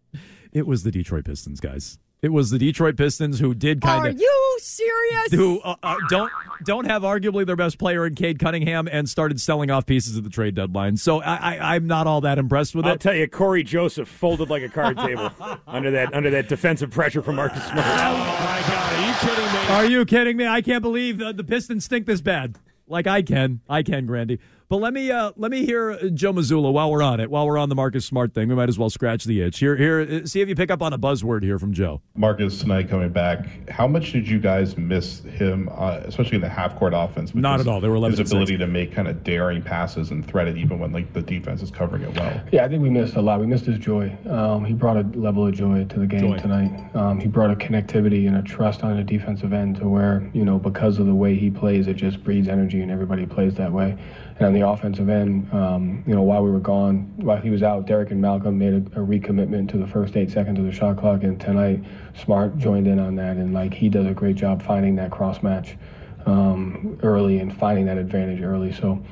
[0.53, 1.97] It was the Detroit Pistons, guys.
[2.21, 4.15] It was the Detroit Pistons who did kind of.
[4.15, 5.31] Are you serious?
[5.31, 6.31] who uh, uh, don't
[6.63, 10.23] don't have arguably their best player in Cade Cunningham and started selling off pieces at
[10.23, 10.97] the trade deadline.
[10.97, 12.89] So I, I, I'm not all that impressed with it.
[12.89, 15.31] I'll tell you, Cory Joseph folded like a card table
[15.67, 17.79] under that under that defensive pressure from Marcus Smart.
[17.79, 18.93] Oh, my God.
[18.93, 19.67] Are you kidding me?
[19.69, 20.47] Are you kidding me?
[20.47, 22.55] I can't believe uh, the Pistons stink this bad.
[22.87, 24.39] Like I can, I can, Grandy.
[24.71, 27.29] But let me uh, let me hear uh, Joe Mazzulla while we're on it.
[27.29, 29.59] While we're on the Marcus Smart thing, we might as well scratch the itch.
[29.59, 29.99] Here, here.
[29.99, 32.01] uh, See if you pick up on a buzzword here from Joe.
[32.15, 33.69] Marcus tonight coming back.
[33.69, 37.35] How much did you guys miss him, uh, especially in the half court offense?
[37.35, 37.81] Not at all.
[37.81, 40.79] They were 11 His ability to make kind of daring passes and thread it even
[40.79, 42.41] when like the defense is covering it well.
[42.53, 43.41] Yeah, I think we missed a lot.
[43.41, 44.17] We missed his joy.
[44.29, 46.37] Um, he brought a level of joy to the game Joy.
[46.37, 46.95] tonight.
[46.95, 50.45] Um, he brought a connectivity and a trust on the defensive end to where, you
[50.45, 53.73] know, because of the way he plays, it just breeds energy and everybody plays that
[53.73, 53.97] way.
[54.41, 57.61] And on the offensive end, um, you know, while we were gone, while he was
[57.61, 60.71] out, Derrick and Malcolm made a, a recommitment to the first eight seconds of the
[60.71, 61.21] shot clock.
[61.21, 61.83] And tonight,
[62.23, 63.37] Smart joined in on that.
[63.37, 65.77] And, like, he does a great job finding that cross match
[66.25, 68.73] um, early and finding that advantage early.
[68.73, 69.03] So,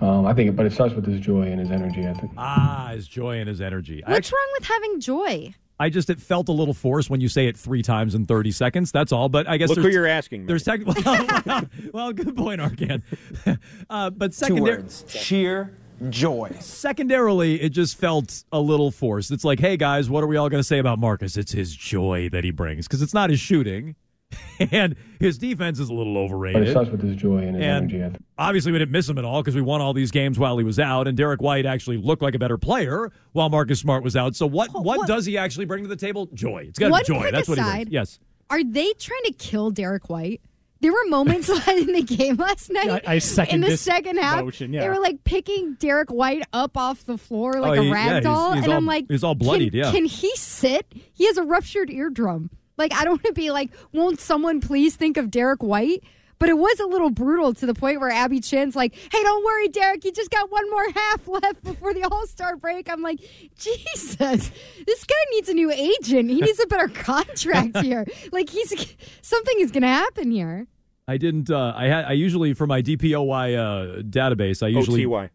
[0.00, 2.08] um, I think, but it starts with his joy and his energy.
[2.08, 2.32] I think.
[2.38, 4.02] Ah, his joy and his energy.
[4.04, 5.54] I, What's wrong with having joy?
[5.80, 8.50] I just it felt a little forced when you say it three times in thirty
[8.50, 8.90] seconds.
[8.92, 9.28] That's all.
[9.28, 10.46] But I guess Look there's- who you're asking.
[10.46, 13.02] There's tech- well, well, good point, Arcand.
[13.90, 15.72] uh, but secondary, sheer
[16.10, 16.50] joy.
[16.60, 19.30] secondarily, it just felt a little forced.
[19.30, 21.36] It's like, hey guys, what are we all going to say about Marcus?
[21.36, 23.94] It's his joy that he brings because it's not his shooting.
[24.72, 26.60] and his defense is a little overrated.
[26.60, 28.04] But it starts with his joy and his And energy.
[28.04, 28.22] I think.
[28.36, 30.64] obviously, we didn't miss him at all because we won all these games while he
[30.64, 34.16] was out, and Derrick White actually looked like a better player while Marcus Smart was
[34.16, 34.36] out.
[34.36, 36.26] So, what what, does he actually bring to the table?
[36.34, 36.66] Joy.
[36.68, 37.18] It's got to One be joy.
[37.20, 37.74] quick That's what he aside.
[37.88, 37.92] brings.
[37.92, 38.18] Yes.
[38.50, 40.40] Are they trying to kill Derrick White?
[40.80, 43.02] There were moments in the game last night.
[43.06, 44.44] I- I second in the this second half.
[44.44, 48.06] motion, They were like picking Derrick White up off the floor like Oh, a rag
[48.06, 49.90] yeah, he's- doll, he's and all- I'm like, he's all bloodied, Can, yeah.
[49.90, 50.86] can he sit?
[51.12, 52.50] He has a ruptured eardrum.
[52.78, 56.02] Like I don't want to be like, won't someone please think of Derrick White?
[56.38, 59.44] But it was a little brutal to the point where Abby Chin's like, "Hey, don't
[59.44, 60.04] worry, Derrick.
[60.04, 63.18] You just got one more half left before the All Star break." I'm like,
[63.58, 64.50] Jesus,
[64.86, 66.30] this guy needs a new agent.
[66.30, 68.06] He needs a better contract here.
[68.30, 68.72] Like he's
[69.20, 70.68] something is going to happen here.
[71.08, 71.50] I didn't.
[71.50, 72.04] Uh, I had.
[72.04, 74.62] I usually for my DPOY uh, database.
[74.62, 75.30] I usually OTY.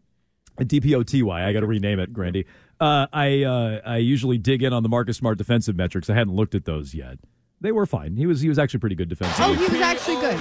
[0.60, 1.32] DPOTY.
[1.32, 2.46] I got to rename it, Grandy.
[2.80, 6.08] Uh, I uh, I usually dig in on the Marcus Smart defensive metrics.
[6.08, 7.18] I hadn't looked at those yet.
[7.60, 8.16] They were fine.
[8.16, 9.44] He was he was actually pretty good defensively.
[9.44, 10.38] Oh, he was actually good.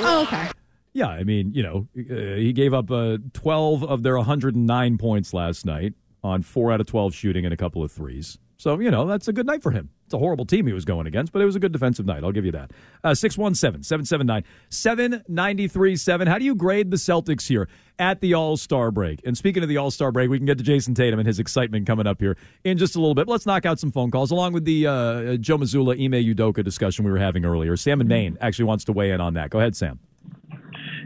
[0.00, 0.48] Oh, okay.
[0.92, 5.32] Yeah, I mean, you know, uh, he gave up uh, 12 of their 109 points
[5.32, 5.94] last night
[6.24, 8.38] on four out of 12 shooting and a couple of threes.
[8.56, 9.90] So, you know, that's a good night for him.
[10.10, 12.24] It's a horrible team he was going against, but it was a good defensive night.
[12.24, 12.72] I'll give you that.
[13.04, 16.26] Uh, 617 779 793 7.
[16.26, 19.20] How do you grade the Celtics here at the All Star break?
[19.24, 21.38] And speaking of the All Star break, we can get to Jayson Tatum and his
[21.38, 23.28] excitement coming up here in just a little bit.
[23.28, 27.04] Let's knock out some phone calls along with the uh, Joe Mazzulla, Ime Udoka discussion
[27.04, 27.76] we were having earlier.
[27.76, 29.50] Sam in Maine actually wants to weigh in on that.
[29.50, 30.00] Go ahead, Sam.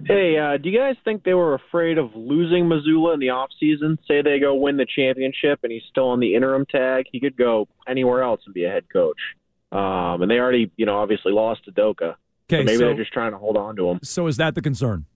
[0.07, 3.97] Hey, uh, do you guys think they were afraid of losing Mazzulla in the offseason?
[4.07, 7.07] Say they go win the championship and he's still on the interim tag.
[7.11, 9.19] He could go anywhere else and be a head coach.
[9.73, 12.17] Um, and they already, you know, obviously lost Udoka.
[12.53, 14.01] Okay, so maybe so- they're just trying to hold on to him.
[14.03, 15.07] So is that the concern?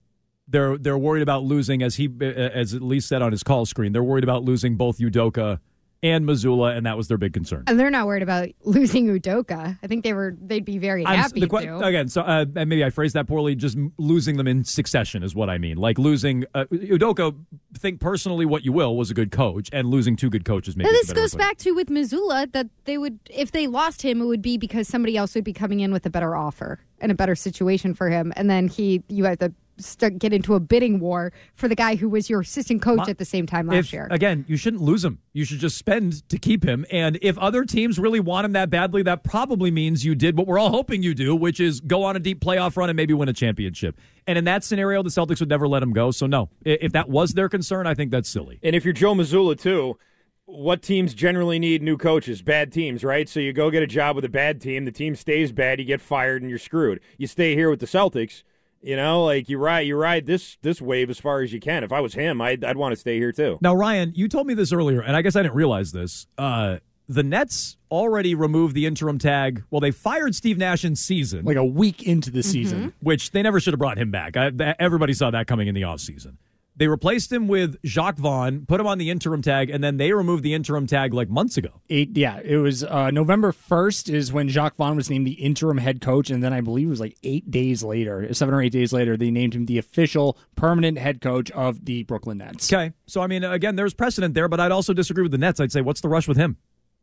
[0.51, 3.91] They're they're worried about losing, as he as at least said on his call screen.
[3.91, 5.59] They're worried about losing both Udoka
[6.01, 7.63] and Mazzulla, and that was their big concern.
[7.67, 9.77] And they're not worried about losing Udoka.
[9.83, 10.35] I think they were.
[10.41, 11.79] They'd be very I'm- happy the to.
[11.79, 13.55] Again, so uh, and maybe I phrased that poorly.
[13.55, 15.77] Just losing them in succession is what I mean.
[15.77, 17.35] Like losing uh, Udoka.
[17.77, 20.75] Think personally what you will was a good coach, and losing two good coaches.
[20.75, 21.47] Maybe this a better way goes to put it.
[21.49, 24.87] back to with Missoula that they would, if they lost him, it would be because
[24.87, 28.09] somebody else would be coming in with a better offer and a better situation for
[28.09, 31.75] him, and then he, you have to start, get into a bidding war for the
[31.75, 34.07] guy who was your assistant coach My- at the same time last If- year.
[34.11, 35.19] Again, you shouldn't lose him.
[35.33, 36.85] You should just spend to keep him.
[36.91, 40.47] And if other teams really want him that badly, that probably means you did what
[40.47, 43.13] we're all hoping you do, which is go on a deep playoff run and maybe
[43.13, 43.99] win a championship.
[44.27, 46.11] And in that scenario, the Celtics would never let him go.
[46.11, 48.59] So no, if that was their concern, I think that's silly.
[48.63, 49.97] And if you're Joe Mazzulla too,
[50.45, 52.41] what teams generally need new coaches?
[52.41, 53.29] Bad teams, right?
[53.29, 55.85] So you go get a job with a bad team, the team stays bad, you
[55.85, 56.99] get fired, and you're screwed.
[57.19, 58.41] You stay here with the Celtics.
[58.81, 61.83] You know, like you ride, you ride this this wave as far as you can.
[61.83, 63.57] If I was him, I'd, I'd want to stay here too.
[63.61, 66.27] Now, Ryan, you told me this earlier, and I guess I didn't realize this.
[66.37, 66.77] Uh,
[67.09, 69.63] the Nets already removed the interim tag.
[69.71, 71.43] Well, they fired Steve Nash in season.
[71.43, 72.93] Like a week into the season.
[73.01, 74.37] which they never should have brought him back.
[74.37, 76.35] I, everybody saw that coming in the offseason.
[76.79, 80.13] They replaced him with Jacques Vaughn, put him on the interim tag, and then they
[80.13, 81.81] removed the interim tag like months ago.
[81.89, 85.77] Eight, yeah, it was uh, November 1st is when Jacques Vaughn was named the interim
[85.77, 86.29] head coach.
[86.29, 89.17] And then I believe it was like eight days later, seven or eight days later,
[89.17, 92.71] they named him the official permanent head coach of the Brooklyn Nets.
[92.71, 92.93] Okay.
[93.07, 95.59] So, I mean, again, there's precedent there, but I'd also disagree with the Nets.
[95.59, 96.55] I'd say, what's the rush with him?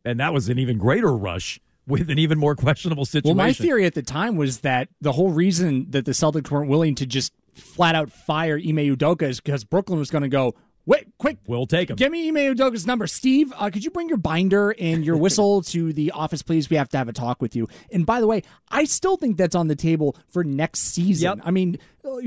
[0.03, 3.37] And that was an even greater rush with an even more questionable situation.
[3.37, 6.67] Well, my theory at the time was that the whole reason that the Celtics weren't
[6.67, 10.55] willing to just flat out fire Ime Udoka is because Brooklyn was going to go,
[10.85, 11.95] wait, quick, we'll take him.
[11.97, 13.05] Give me Ime Udoka's number.
[13.07, 16.69] Steve, uh, could you bring your binder and your whistle to the office, please?
[16.69, 17.67] We have to have a talk with you.
[17.91, 21.41] And by the way, I still think that's on the table for next season.
[21.43, 21.77] I mean,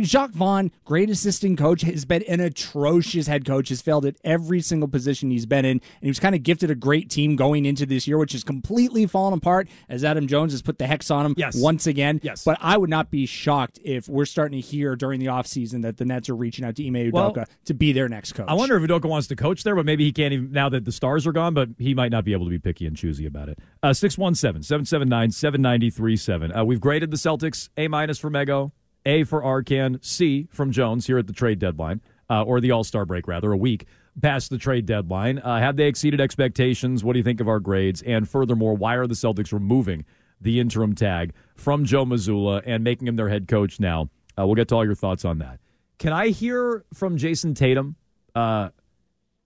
[0.02, 4.60] Jacques Vaughn, great assistant coach, has been an atrocious head coach, has failed at every
[4.60, 5.72] single position he's been in.
[5.72, 8.44] And he was kind of gifted a great team going into this year, which has
[8.44, 11.56] completely fallen apart as Adam Jones has put the hex on him Yes.
[11.60, 12.20] once again.
[12.22, 12.44] Yes.
[12.44, 15.96] But I would not be shocked if we're starting to hear during the offseason that
[15.96, 18.46] the Nets are reaching out to Ime Udoka Well, to be their next coach.
[18.48, 20.84] I wonder if Udoka wants to coach there, but maybe he can't even now that
[20.84, 23.26] the stars are gone, but he might not be able to be picky and choosy
[23.26, 23.58] about it.
[23.82, 26.52] Uh, 617 779 7937.
[26.56, 28.72] Uh, We've graded the Celtics A minus for Mego,
[29.06, 32.84] A for Arcand, C from Jones here at the trade deadline, uh, or the All
[32.84, 33.86] Star break, rather, a week
[34.20, 35.38] past the trade deadline.
[35.38, 37.02] Uh, have they exceeded expectations?
[37.04, 38.02] What do you think of our grades?
[38.02, 40.04] And furthermore, why are the Celtics removing
[40.40, 44.10] the interim tag from Joe Mazzulla and making him their head coach now?
[44.38, 45.60] Uh, we'll get to all your thoughts on that.
[45.98, 47.96] Can I hear from Jayson Tatum?
[48.34, 48.70] Uh,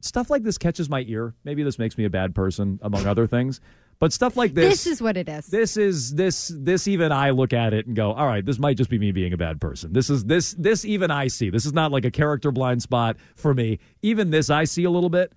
[0.01, 1.35] stuff like this catches my ear.
[1.45, 3.61] Maybe this makes me a bad person, among other things.
[3.99, 5.47] But stuff like this, this is what it is.
[5.47, 8.77] this is this this even I look at it and go, all right, this might
[8.77, 9.93] just be me being a bad person.
[9.93, 11.51] This is this this even I see.
[11.51, 13.79] This is not like a character blind spot for me.
[14.03, 15.33] Even this I see a little bit.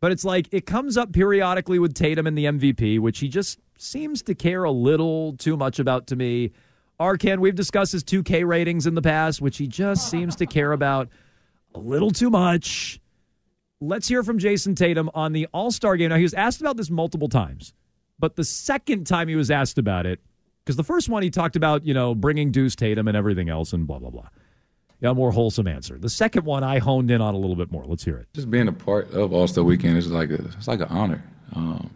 [0.00, 3.58] But it's like it comes up periodically with Tatum and the MVP, which he just
[3.78, 6.52] seems to care a little too much about to me.
[7.00, 10.72] Arcan, we've discussed his 2K ratings in the past, which he just seems to care
[10.72, 11.08] about
[11.74, 13.00] a little too much.
[13.80, 16.10] Let's hear from Jayson Tatum on the All Star game.
[16.10, 17.72] Now, he was asked about this multiple times,
[18.18, 20.20] but the second time he was asked about it,
[20.64, 23.72] because the first one he talked about, you know, bringing Deuce Tatum and everything else
[23.72, 24.28] and blah, blah, blah.
[25.00, 25.98] Yeah, more wholesome answer.
[25.98, 27.84] The second one I honed in on a little bit more.
[27.84, 28.28] Let's hear it.
[28.32, 31.22] Just being a part of All Star Weekend is like a, it's like an honor.
[31.54, 31.90] Um,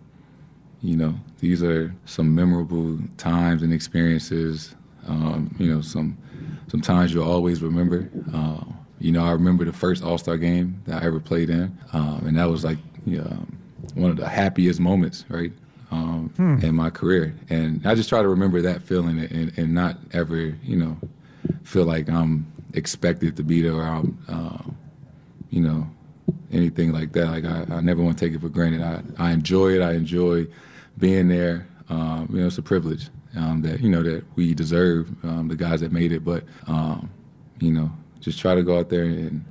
[0.82, 4.74] you know, these are some memorable times and experiences.
[5.06, 6.18] Um, you know, some
[6.66, 8.10] some times you'll always remember.
[8.34, 11.76] Um, you know, I remember the first All Star game that I ever played in,
[11.92, 13.46] um, and that was like you know,
[13.94, 15.52] one of the happiest moments, right,
[15.90, 16.58] um, Hmm.
[16.62, 17.34] in my career.
[17.48, 20.96] And I just try to remember that feeling and, and not ever, you know,
[21.64, 24.70] feel like I'm expected to be there or I'm, uh,
[25.50, 25.88] you know,
[26.52, 27.26] anything like that.
[27.26, 28.82] Like I, I never want to take it for granted.
[28.82, 29.82] I, I enjoy it.
[29.82, 30.46] I enjoy
[30.98, 31.66] being there.
[31.88, 35.08] Um, you know, it's a privilege um, that you know that we deserve.
[35.24, 37.08] Um, the guys that made it, but um,
[37.60, 39.42] you know, just try to go out there and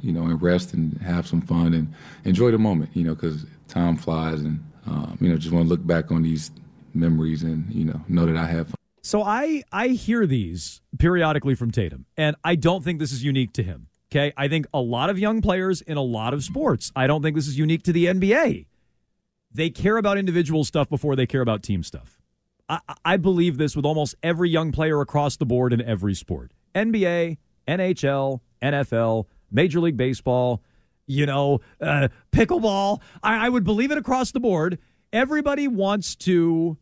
[0.00, 1.92] you know and rest and have some fun and
[2.24, 2.90] enjoy the moment.
[2.96, 6.22] You know, because time flies, and um, you know, just want to look back on
[6.22, 6.50] these
[6.94, 8.74] memories and you know know that I have fun.
[9.02, 13.52] So I I hear these periodically from Tatum, and I don't think this is unique
[13.54, 13.88] to him.
[14.10, 16.92] Okay, I think a lot of young players in a lot of sports.
[16.94, 18.66] I don't think this is unique to the NBA.
[19.50, 22.20] They care about individual stuff before they care about team stuff.
[22.68, 26.52] I, I believe this with almost every young player across the board in every sport:
[26.74, 30.62] NBA, NHL, NFL, Major League Baseball.
[31.12, 33.00] You know, uh, pickleball.
[33.22, 34.78] I, I would believe it across the board.
[35.12, 36.78] Everybody wants to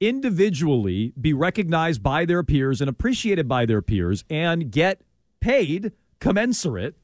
[0.00, 5.02] individually be recognized by their peers and appreciated by their peers and get
[5.40, 6.94] paid commensurate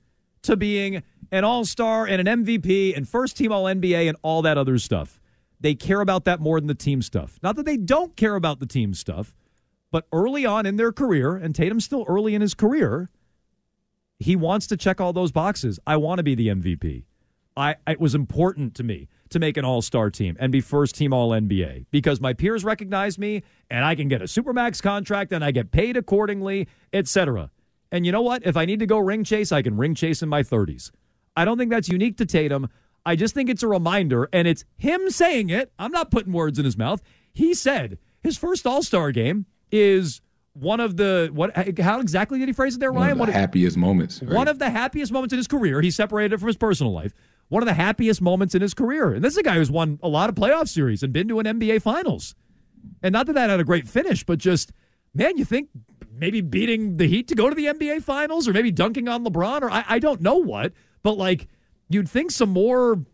[0.42, 4.42] to being an all star and an MVP and first team all NBA and all
[4.42, 5.20] that other stuff.
[5.60, 7.38] They care about that more than the team stuff.
[7.42, 9.34] Not that they don't care about the team stuff,
[9.90, 13.10] but early on in their career, and Tatum's still early in his career,
[14.18, 15.78] he wants to check all those boxes.
[15.86, 17.04] I want to be the MVP.
[17.56, 21.12] I it was important to me to make an all-star team and be first team
[21.12, 25.44] all NBA because my peers recognize me and I can get a supermax contract and
[25.44, 27.50] I get paid accordingly, etc.
[27.90, 28.44] And you know what?
[28.44, 30.90] If I need to go ring chase, I can ring chase in my 30s.
[31.34, 32.68] I don't think that's unique to Tatum.
[33.04, 35.72] I just think it's a reminder and it's him saying it.
[35.78, 37.02] I'm not putting words in his mouth.
[37.32, 40.20] He said his first all-star game is
[40.58, 43.18] one of the what how exactly did he phrase it there, Ryan?
[43.18, 44.22] One of the happiest moments.
[44.22, 44.32] right?
[44.32, 45.80] one of the happiest moments in his career.
[45.80, 47.12] He separated it from his personal life.
[47.48, 49.12] One of the happiest moments in his career.
[49.12, 51.38] And this is a guy who's won a lot of playoff series and been to
[51.38, 52.34] an NBA Finals.
[53.02, 54.72] And not that that had a great finish, but just,
[55.14, 55.68] man, you think
[56.10, 59.62] maybe beating the Heat to go to the NBA Finals or maybe dunking on LeBron
[59.62, 61.46] or I, I don't know what, but like
[61.88, 63.04] you'd think some more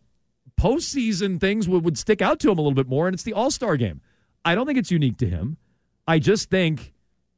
[0.59, 3.33] postseason things would, would stick out to him a little bit more, and it's the
[3.33, 4.01] All Star game.
[4.45, 5.57] I don't think it's unique to him.
[6.07, 6.93] I just think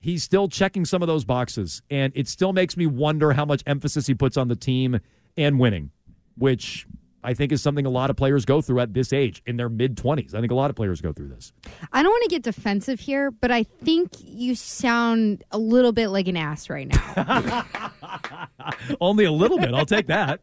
[0.05, 3.63] he's still checking some of those boxes, and it still makes me wonder how much
[3.67, 5.01] emphasis he puts on the team
[5.39, 5.91] and winning,
[6.37, 6.87] which
[7.25, 9.71] I think is something a lot of players go through at this age in their
[9.71, 10.35] mid 20s.
[10.35, 11.55] I think a lot of players go through this.
[11.91, 16.09] I don't want to get defensive here, but I think you sound a little bit
[16.09, 17.65] like an ass right now.
[19.01, 19.73] Only a little bit.
[19.73, 20.41] I'll take that.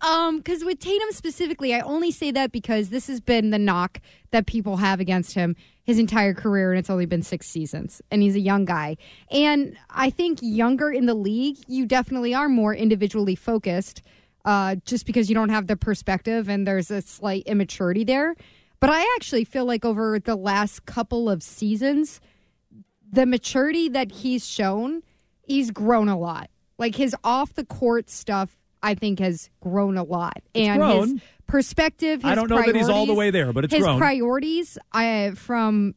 [0.00, 4.00] Um, because with Tatum specifically, I only say that because this has been the knock
[4.30, 8.22] that people have against him his entire career, and it's only been six seasons, and
[8.22, 8.96] he's a young guy.
[9.30, 14.02] And I think younger in the league, you definitely are more individually focused,
[14.44, 18.34] uh, just because you don't have the perspective and there's a slight immaturity there.
[18.80, 22.20] But I actually feel like over the last couple of seasons,
[23.12, 25.02] the maturity that he's shown,
[25.42, 26.50] he's grown a lot.
[26.78, 31.08] Like his off the court stuff, I think has grown a lot, It's and grown.
[31.12, 32.22] his perspective.
[32.22, 33.98] His I don't know that he's all the way there, but it's his grown.
[33.98, 34.78] priorities.
[34.92, 35.94] I from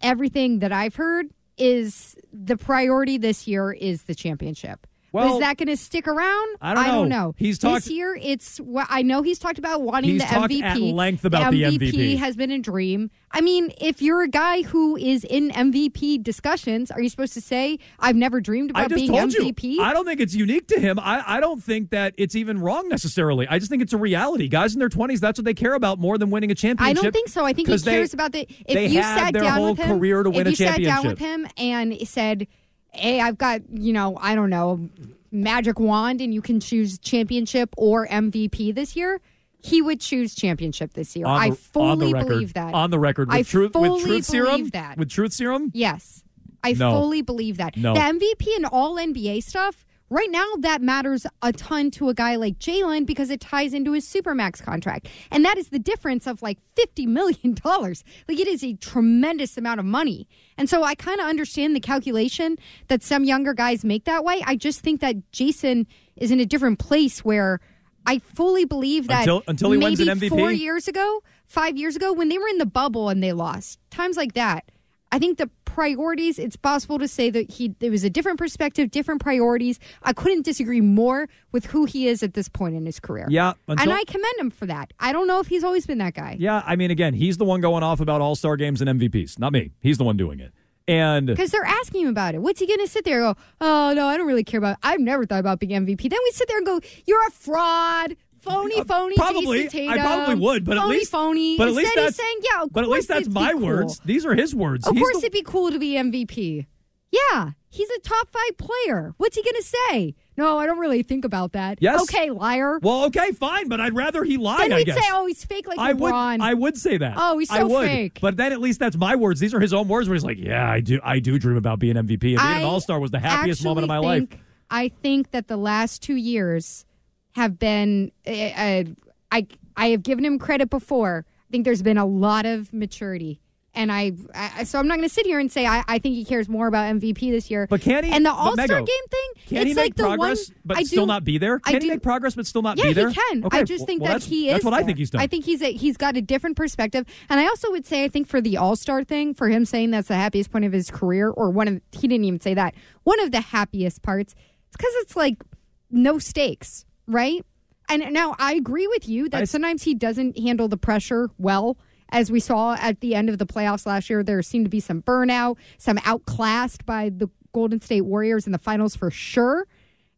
[0.00, 4.86] everything that I've heard is the priority this year is the championship.
[5.12, 6.56] Well, is that going to stick around?
[6.60, 7.26] I don't know.
[7.28, 7.34] know.
[7.38, 8.18] He's this year.
[8.20, 9.22] It's what I know.
[9.22, 10.62] He's talked about wanting He's the talked MVP.
[10.90, 12.16] at length about the MVP.
[12.18, 13.10] has been a dream.
[13.30, 17.40] I mean, if you're a guy who is in MVP discussions, are you supposed to
[17.40, 19.62] say, "I've never dreamed I about just being told MVP"?
[19.74, 19.82] you.
[19.82, 20.98] I don't think it's unique to him.
[20.98, 23.46] I, I don't think that it's even wrong necessarily.
[23.48, 24.48] I just think it's a reality.
[24.48, 26.98] Guys in their 20s, that's what they care about more than winning a championship.
[26.98, 27.44] I don't think so.
[27.44, 28.46] I think he 'Cause they- cares about the.
[28.66, 30.82] If you had sat their down whole with him, career to win if you sat
[30.82, 32.46] down with him and said,
[32.92, 34.88] "Hey, I've got you know, I don't know,
[35.30, 39.20] magic wand, and you can choose championship or MVP this year."
[39.60, 41.26] He would choose championship this year.
[41.26, 42.72] On I fully record, believe that.
[42.74, 44.96] On the record, with I truth, fully with truth serum, believe that.
[44.96, 45.72] with truth serum.
[45.74, 46.22] Yes.
[46.62, 46.92] I No.
[46.92, 47.76] fully believe that.
[47.76, 47.94] No.
[47.94, 52.36] The MVP and all NBA stuff Right now, that matters a ton to a guy
[52.36, 55.06] like Jaylen because it ties into his Supermax contract.
[55.30, 57.56] And that is the difference of like $50 million.
[57.64, 60.26] Like, it is a tremendous amount of money.
[60.56, 62.56] And so I kind of understand the calculation
[62.88, 64.42] that some younger guys make that way.
[64.46, 65.86] I just think that Jayson
[66.16, 67.60] is in a different place where
[68.06, 70.28] I fully believe that Until- until he wins maybe an MVP?
[70.30, 73.78] four years ago, five years ago, when they were in the bubble and they lost,
[73.90, 74.64] times like that,
[75.12, 78.90] I think the priorities, it's possible to say that he there was a different perspective,
[78.90, 79.78] different priorities.
[80.02, 83.28] I couldn't disagree more with who he is at this point in his career.
[83.30, 84.92] Yeah, and I commend him for that.
[84.98, 86.36] I don't know if he's always been that guy.
[86.36, 89.38] Yeah, I mean, again, he's the one going off about All Star games and MVPs,
[89.38, 89.70] not me.
[89.80, 90.52] He's the one doing it.
[90.88, 92.38] And Because they're asking him about it.
[92.38, 94.78] What's he going to sit there and go, oh, no, I don't really care about
[94.82, 96.10] I've never thought about being MVP.
[96.10, 98.16] Then we sit there and go, you're a fraud.
[98.40, 101.56] Phony, phony, Uh, probably, Jason I probably would, but phony, at least, phony.
[101.58, 103.62] but at Instead, least he's that's saying, yeah, but at least that's my cool.
[103.66, 104.00] words.
[104.04, 104.86] These are his words.
[104.86, 106.66] Of He's course, the- it'd be cool to be MVP.
[107.10, 109.14] Yeah, he's a top five player.
[109.16, 110.14] What's he going to say?
[110.36, 111.78] No, I don't really think about that.
[111.80, 112.02] Yes.
[112.02, 112.78] Okay, liar.
[112.82, 114.60] well, okay, fine, but I'd rather he lied.
[114.60, 114.96] then I we'd guess.
[114.98, 117.14] say, oh, he's fake like I would, I would say that.
[117.16, 117.86] Oh, he's I so would.
[117.86, 118.18] fake.
[118.20, 119.40] But then at least that's my words.
[119.40, 120.06] These are his own words.
[120.08, 122.10] Where he's like, "Yeah, I do, I do dream about being MVP.
[122.10, 124.28] And being I an All Star was the happiest moment of my actually life."
[124.70, 126.84] I think that the last two years
[127.32, 128.12] have been.
[128.26, 128.84] Uh,
[129.30, 131.24] I I have given him credit before.
[131.28, 133.40] I think there's been a lot of maturity.
[133.74, 136.16] And I, I so I'm not going to sit here and say I, I think
[136.16, 137.68] he cares more about MVP this year.
[137.70, 138.10] But can he?
[138.10, 140.56] And the All Star game thing, Can it's he like make the progress, one.
[140.64, 141.60] but I still do- not be there?
[141.64, 143.10] I Can he make progress, but still not yeah, be there?
[143.10, 143.44] he can.
[143.44, 144.54] Okay, I just think well, that he is.
[144.54, 145.20] That's what I think he's done.
[145.20, 148.08] I think he's a, he's got a different perspective, and I also would say I
[148.08, 150.90] think for the All Star thing, for him saying that's the happiest point of his
[150.90, 152.74] career, or one of he didn't even say that
[153.04, 154.34] one of the happiest parts.
[154.68, 155.44] It's because it's like
[155.90, 157.44] no stakes, right?
[157.88, 161.78] And now I agree with you that sometimes he doesn't handle the pressure well.
[162.10, 164.80] As we saw at the end of the playoffs last year, there seemed to be
[164.80, 169.66] some burnout, some outclassed by the Golden State Warriors in the finals for sure.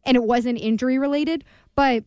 [0.05, 1.43] And it wasn't injury related.
[1.75, 2.03] But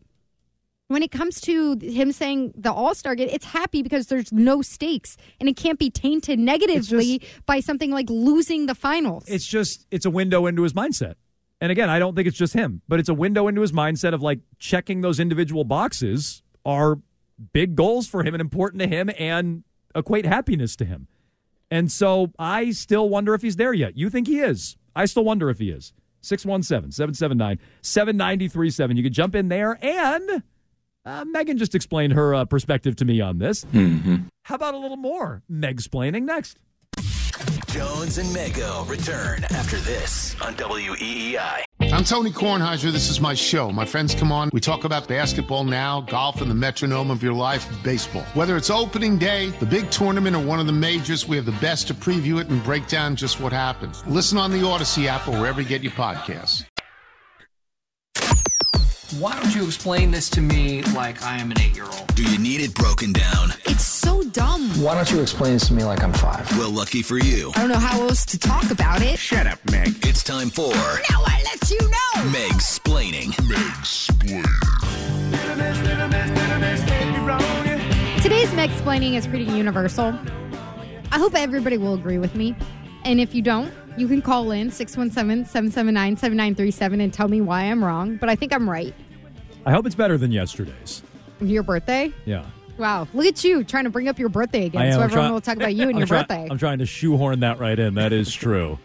[0.87, 4.61] when it comes to him saying the All Star game, it's happy because there's no
[4.61, 9.25] stakes and it can't be tainted negatively by something like losing the finals.
[9.27, 11.15] it's just it's a window into his mindset.
[11.65, 14.13] And again, I don't think it's just him, but it's a window into his mindset
[14.13, 16.99] of like checking those individual boxes are
[17.53, 19.63] big goals for him and important to him and
[19.95, 21.07] equate happiness to him.
[21.71, 23.97] And so I still wonder if he's there yet.
[23.97, 24.77] You think he is?
[24.95, 25.91] I still wonder if he is.
[26.21, 28.97] 617 779 7937.
[28.97, 29.83] You could jump in there.
[29.83, 30.43] And
[31.03, 33.65] uh, Megan just explained her uh, perspective to me on this.
[34.43, 36.59] How about a little more Meg explaining next?
[37.75, 41.65] Jones and Mego return after this on WEEI.
[41.91, 42.89] I'm Tony Kornheiser.
[42.89, 43.69] This is my show.
[43.69, 44.49] My friends come on.
[44.53, 48.21] We talk about basketball now, golf, and the metronome of your life, baseball.
[48.33, 51.51] Whether it's opening day, the big tournament, or one of the majors, we have the
[51.53, 54.07] best to preview it and break down just what happens.
[54.07, 56.63] Listen on the Odyssey app or wherever you get your podcasts.
[59.19, 62.13] Why don't you explain this to me like I am an eight year old?
[62.15, 63.51] Do you need it broken down?
[63.63, 64.67] It's so dumb.
[64.71, 66.45] Why don't you explain this to me like I'm five?
[66.57, 67.53] Well, lucky for you.
[67.55, 69.17] I don't know how else to talk about it.
[69.17, 70.05] Shut up, Meg.
[70.05, 72.29] It's time for Now I let you know.
[72.29, 73.29] Meg's Splaining.
[73.47, 74.43] Meg's explaining.
[78.21, 80.07] Today's Meg explaining is pretty universal.
[81.13, 82.53] I hope everybody will agree with me.
[83.05, 87.61] And if you don't, you can call in 617 779 7937 and tell me why
[87.61, 88.17] I'm wrong.
[88.17, 88.93] But I think I'm right.
[89.65, 91.01] I hope it's better than yesterday's.
[91.41, 92.13] Your birthday?
[92.25, 92.45] Yeah.
[92.77, 93.07] Wow.
[93.13, 94.91] Look at you trying to bring up your birthday again.
[94.93, 96.47] So I'm everyone try- will talk about you and I'm your try- birthday.
[96.49, 97.95] I'm trying to shoehorn that right in.
[97.95, 98.77] That is true.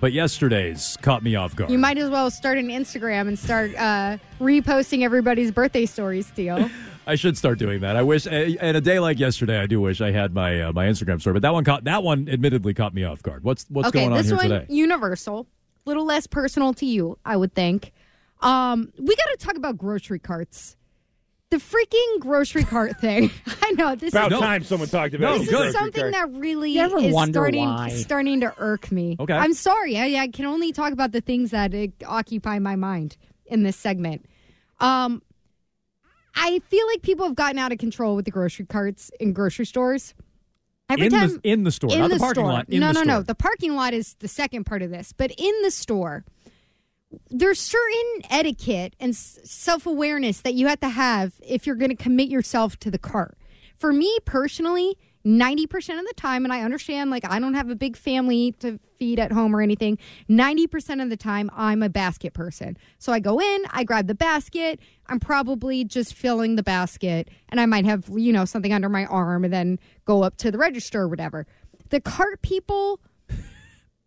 [0.00, 1.70] But yesterday's caught me off guard.
[1.70, 6.68] You might as well start an Instagram and start uh, reposting everybody's birthday stories, Theo.
[7.06, 7.96] I should start doing that.
[7.96, 10.86] I wish, and a day like yesterday, I do wish I had my uh, my
[10.86, 11.34] Instagram story.
[11.34, 13.44] But that one caught that one admittedly caught me off guard.
[13.44, 14.66] What's what's okay, going on this here one today?
[14.68, 15.46] universal,
[15.86, 17.92] a little less personal to you, I would think.
[18.40, 20.76] Um, we got to talk about grocery carts.
[21.50, 23.30] The freaking grocery cart thing.
[23.62, 25.54] I know this About is time someone talked about this it.
[25.54, 27.88] is something that really You ever is wonder starting why?
[27.90, 29.16] starting to irk me.
[29.20, 29.32] Okay.
[29.32, 29.96] I'm sorry.
[29.96, 33.16] I, I can only talk about the things that uh, occupy my mind
[33.46, 34.26] in this segment.
[34.80, 35.22] Um,
[36.34, 39.66] I feel like people have gotten out of control with the grocery carts in grocery
[39.66, 40.14] stores.
[40.88, 42.52] Every in time the in the store, in not the, the parking store.
[42.52, 42.68] lot.
[42.68, 43.06] In no, the no, store.
[43.18, 43.22] no.
[43.22, 46.24] The parking lot is the second part of this, but in the store,
[47.30, 51.96] there's certain etiquette and self awareness that you have to have if you're going to
[51.96, 53.36] commit yourself to the cart.
[53.76, 54.96] For me personally,
[55.26, 58.78] 90% of the time, and I understand, like, I don't have a big family to
[58.96, 59.98] feed at home or anything.
[60.30, 62.78] 90% of the time, I'm a basket person.
[63.00, 64.78] So I go in, I grab the basket.
[65.08, 69.04] I'm probably just filling the basket, and I might have, you know, something under my
[69.06, 71.44] arm and then go up to the register or whatever.
[71.90, 73.00] The cart people,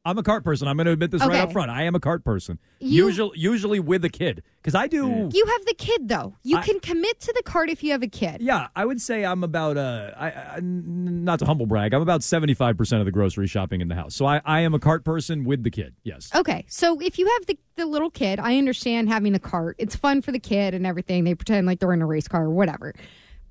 [0.06, 0.68] I'm a cart person.
[0.68, 1.70] I'm going to admit this right up front.
[1.70, 2.58] I am a cart person.
[2.80, 5.30] You- usually, usually with a kid because I do.
[5.32, 6.36] You have the kid though.
[6.42, 8.42] You I- can commit to the cart if you have a kid.
[8.42, 11.94] Yeah, I would say I'm about uh, I, I, not to humble brag.
[11.94, 14.16] I'm about 75 percent of the grocery shopping in the house.
[14.16, 15.94] So I, I am a cart person with the kid.
[16.04, 16.30] Yes.
[16.34, 19.76] Okay, so if you have the, the little kid, I understand having the cart.
[19.80, 21.26] It's fun for the kid and everything.
[21.26, 22.94] They pretend like they're in a race car or whatever.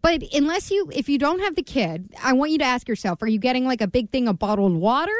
[0.00, 3.20] But unless you, if you don't have the kid, I want you to ask yourself:
[3.22, 5.16] Are you getting like a big thing of bottled water,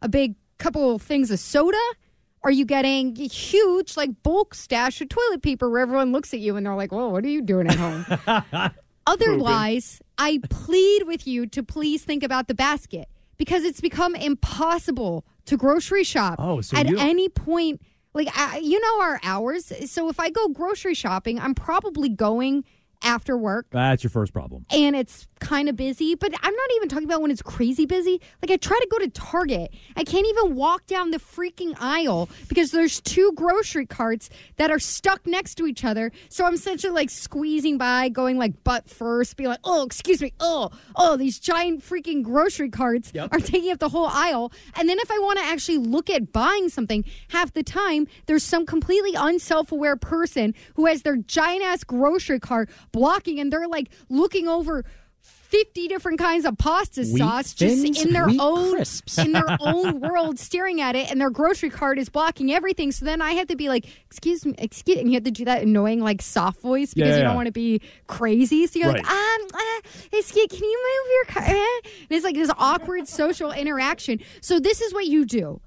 [0.00, 1.80] a big couple things of soda?
[2.44, 6.56] Are you getting huge like bulk stash of toilet paper where everyone looks at you
[6.56, 8.70] and they're like, "Whoa, what are you doing at home?"
[9.06, 15.24] Otherwise, I plead with you to please think about the basket because it's become impossible
[15.46, 17.80] to grocery shop Oh, so at you- any point.
[18.14, 19.72] Like, I, you know, our hours.
[19.90, 22.62] So if I go grocery shopping, I'm probably going
[23.02, 24.64] after work That's your first problem.
[24.70, 28.20] and it's kind of busy, but I'm not even talking about when it's crazy busy.
[28.40, 29.72] Like I try to go to Target.
[29.96, 34.78] I can't even walk down the freaking aisle because there's two grocery carts that are
[34.78, 36.12] stuck next to each other.
[36.28, 40.32] So I'm essentially like squeezing by, going like butt first, be like, oh, excuse me,
[40.38, 44.52] oh, oh, these giant freaking grocery carts are taking up the whole aisle.
[44.76, 48.44] And then if I want to actually look at buying something, half the time there's
[48.44, 53.88] some completely unself-aware person who has their giant ass grocery cart blocking and they're like
[54.08, 54.84] looking over
[55.20, 59.18] 50 different kinds of pasta Wheat sauce just Thins, in their own Crisps.
[59.18, 63.04] in their own world staring at it and their grocery cart is blocking everything so
[63.04, 65.62] then i have to be like excuse me excuse and you have to do that
[65.62, 69.06] annoying like soft voice because Yeah, you don't want to be crazy so you're like
[69.06, 69.40] Right.
[69.40, 71.42] um uh, excuse can you move your car
[72.00, 75.60] and it's like this awkward social interaction so this is what you do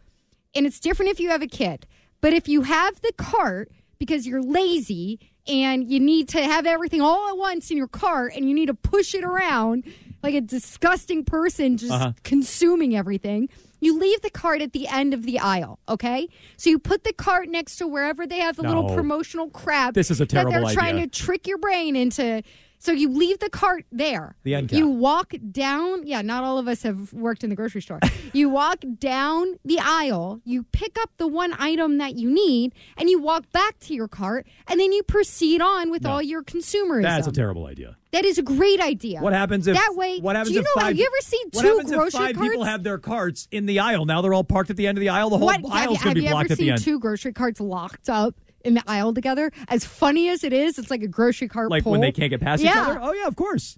[0.55, 1.85] and it's different if you have a kid.
[2.21, 3.69] But if you have the cart
[3.99, 8.33] because you're lazy and you need to have everything all at once in your cart
[8.35, 9.83] and you need to push it around
[10.23, 12.13] like a disgusting person just Uh-huh.
[12.23, 13.47] consuming everything,
[13.79, 16.27] you leave the cart at the end of the aisle, okay?
[16.57, 20.09] So you put the cart next to wherever they have the little promotional crap This
[20.09, 22.41] is a terrible that they're terrible trying to trick your brain into.
[22.85, 24.35] So you leave the cart there.
[24.43, 24.77] The end cap.
[24.77, 26.05] You walk down.
[26.05, 27.99] Yeah, not all of us have worked in the grocery store.
[28.33, 30.39] you walk down the aisle.
[30.45, 34.07] You pick up the one item that you need, and you walk back to your
[34.07, 37.01] cart, and then you proceed on with all your consumerism.
[37.01, 37.97] That's a terrible idea.
[38.11, 39.19] That is a great idea.
[39.19, 40.19] What happens if that way?
[40.19, 40.71] What happens do you if know?
[40.75, 42.49] five, have you ever seen two grocery if five carts?
[42.49, 44.05] people have their carts in the aisle?
[44.05, 45.31] Now they're all parked at the end of the aisle.
[45.31, 46.83] The whole what, have aisle's going to be blocked at the seen end.
[46.83, 49.51] two grocery carts locked up in the aisle together?
[49.67, 51.69] As funny as it is, it's like a grocery cart.
[51.69, 51.91] like pull.
[51.91, 52.71] when they can't get past yeah.
[52.71, 52.99] each other.
[53.01, 53.77] Oh yeah, of course.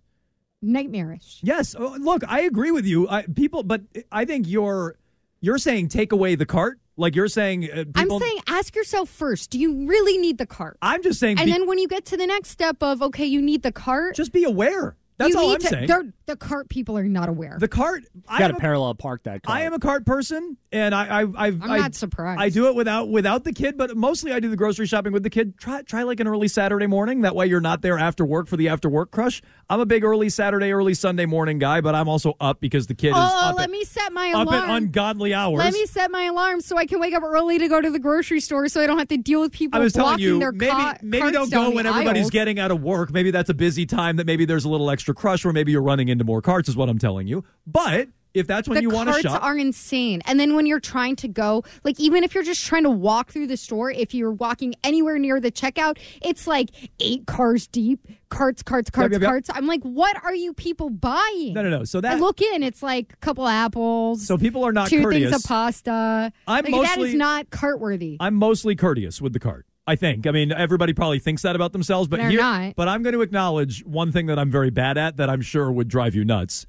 [0.61, 1.39] Nightmarish.
[1.43, 1.75] Yes.
[1.77, 3.07] Oh, look, I agree with you.
[3.07, 3.81] I, people, but
[4.11, 4.95] I think you're
[5.39, 6.79] you're saying take away the cart.
[6.99, 10.47] Like you're saying, uh, people, I'm saying ask yourself first, do you really need the
[10.47, 10.79] cart?
[10.81, 13.25] I'm just saying, And be- then when you get to the next step of okay,
[13.25, 14.15] you need the cart.
[14.15, 14.95] Just be aware.
[15.17, 16.13] That's you all need I'm to, saying.
[16.27, 17.57] The cart people are not aware.
[17.59, 18.03] The cart.
[18.27, 19.55] I got to a- parallel park that car.
[19.55, 22.41] I am a cart person, and I, I, I've, I'm I, not surprised.
[22.41, 25.23] I do it without without the kid, but mostly I do the grocery shopping with
[25.23, 25.57] the kid.
[25.57, 27.21] Try try like an early Saturday morning.
[27.21, 29.41] That way you're not there after work for the after work crush.
[29.69, 32.95] I'm a big early Saturday, early Sunday morning guy, but I'm also up because the
[32.95, 34.47] kid is oh, up, let at, me set my alarm.
[34.47, 35.59] up at ungodly hours.
[35.59, 37.99] Let me set my alarm so I can wake up early to go to the
[37.99, 40.67] grocery store, so I don't have to deal with people I was telling you, maybe
[40.67, 42.31] ca- maybe don't go when everybody's aisles.
[42.31, 43.11] getting out of work.
[43.11, 44.17] Maybe that's a busy time.
[44.17, 46.69] That maybe there's a little extra crush, or maybe you're running into more carts.
[46.69, 47.43] Is what I'm telling you.
[47.65, 50.21] But if that's when the you want to carts shop, are insane.
[50.25, 53.31] And then when you're trying to go, like even if you're just trying to walk
[53.31, 58.07] through the store, if you're walking anywhere near the checkout, it's like eight cars deep,
[58.29, 59.29] carts, carts, carts, yep, yep.
[59.29, 59.49] carts.
[59.53, 61.53] I'm like, what are you people buying?
[61.53, 61.83] no, no, no.
[61.83, 64.25] So I that look in, it's like a couple apples.
[64.25, 65.31] so people are not two courteous.
[65.31, 66.31] things of pasta.
[66.47, 68.17] I'm like, mostly- is not cart worthy.
[68.19, 69.65] I'm mostly courteous with the cart.
[69.87, 70.27] I think.
[70.27, 72.75] I mean, everybody probably thinks that about themselves, but They're here, not.
[72.75, 75.71] but I'm going to acknowledge one thing that I'm very bad at that I'm sure
[75.71, 76.67] would drive you nuts.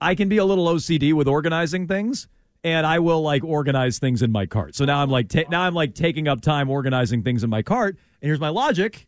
[0.00, 2.28] I can be a little OCD with organizing things,
[2.62, 4.74] and I will like organize things in my cart.
[4.74, 7.62] So now I'm like ta- now I'm like taking up time organizing things in my
[7.62, 7.96] cart.
[8.20, 9.06] And here's my logic: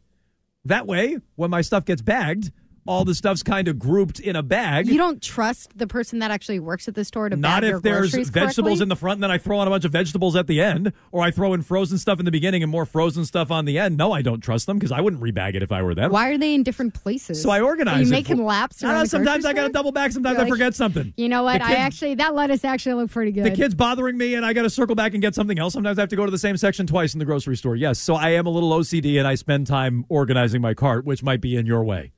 [0.64, 2.50] that way, when my stuff gets bagged,
[2.86, 4.88] all the stuff's kind of grouped in a bag.
[4.88, 7.76] You don't trust the person that actually works at the store to Not bag your
[7.78, 8.82] if there's vegetables correctly?
[8.82, 10.92] in the front and then I throw on a bunch of vegetables at the end,
[11.12, 13.78] or I throw in frozen stuff in the beginning and more frozen stuff on the
[13.78, 13.96] end.
[13.96, 16.10] No, I don't trust them because I wouldn't rebag it if I were them.
[16.10, 17.40] Why are they in different places?
[17.42, 18.06] So I organize.
[18.06, 18.82] You making for- laps?
[18.82, 20.12] No, around sometimes I got to double back.
[20.12, 21.12] Sometimes You're I like, forget something.
[21.16, 21.58] You know what?
[21.60, 23.44] The I actually that lettuce actually looked pretty good.
[23.44, 25.74] The kid's bothering me, and I got to circle back and get something else.
[25.74, 27.76] Sometimes I have to go to the same section twice in the grocery store.
[27.76, 31.22] Yes, so I am a little OCD, and I spend time organizing my cart, which
[31.22, 32.12] might be in your way.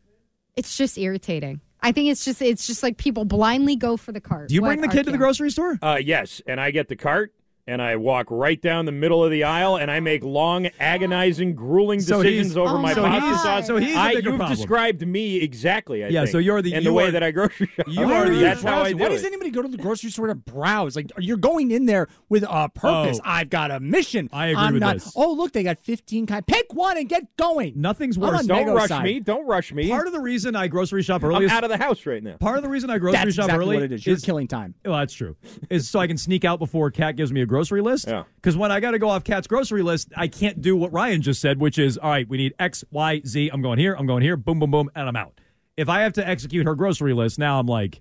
[0.57, 1.61] It's just irritating.
[1.81, 4.49] I think it's just it's just like people blindly go for the cart.
[4.49, 5.79] Do you What bring the kid to the grocery store?
[5.83, 7.35] Uh, yes, and I get the cart,
[7.67, 11.55] and I walk right down the middle of the aisle, and I make long, agonizing,
[11.55, 13.67] grueling So decisions he's- over oh my so pasta sauce.
[13.67, 14.51] so he's the I, you've problem.
[14.51, 16.05] described me exactly.
[16.05, 17.87] I Yeah, think, so you're the- and you the way are- that I grocery shop.
[17.89, 20.27] You are the- That's how I do Why does anybody go to the grocery store
[20.29, 20.97] to browse?
[20.97, 23.19] Like you're going in there with a purpose.
[23.25, 23.29] Oh.
[23.29, 24.29] I've got a mission.
[24.33, 25.13] I agree I'm with not, this.
[25.17, 26.47] Oh, look, they got 15 kind.
[26.47, 27.75] Pick one and get going.
[27.77, 28.45] Nothing's worse.
[28.47, 29.05] Don't Mego's rush side.
[29.05, 29.21] me.
[29.21, 29.89] Don't rush me.
[29.89, 32.23] Part of the reason I grocery shop early I'm is out of the house right
[32.23, 32.37] now.
[32.39, 34.07] part of the reason I grocery That's shop exactly early what it is.
[34.07, 34.75] You're killing time.
[34.85, 35.37] Well, that's true.
[35.71, 38.09] Is so I can sneak out before Cat gives me a grocery list.
[38.09, 38.25] Yeah.
[38.37, 41.21] Because when I got to go off Cat's grocery list, I can't do what Ryan
[41.21, 43.51] just said, which is, all right, we need X, Y, Z.
[43.53, 43.95] I'm going here.
[43.95, 44.37] I'm going here.
[44.37, 45.39] Boom, boom, boom, and I'm out.
[45.77, 48.01] If I have to execute her grocery list, now I'm like,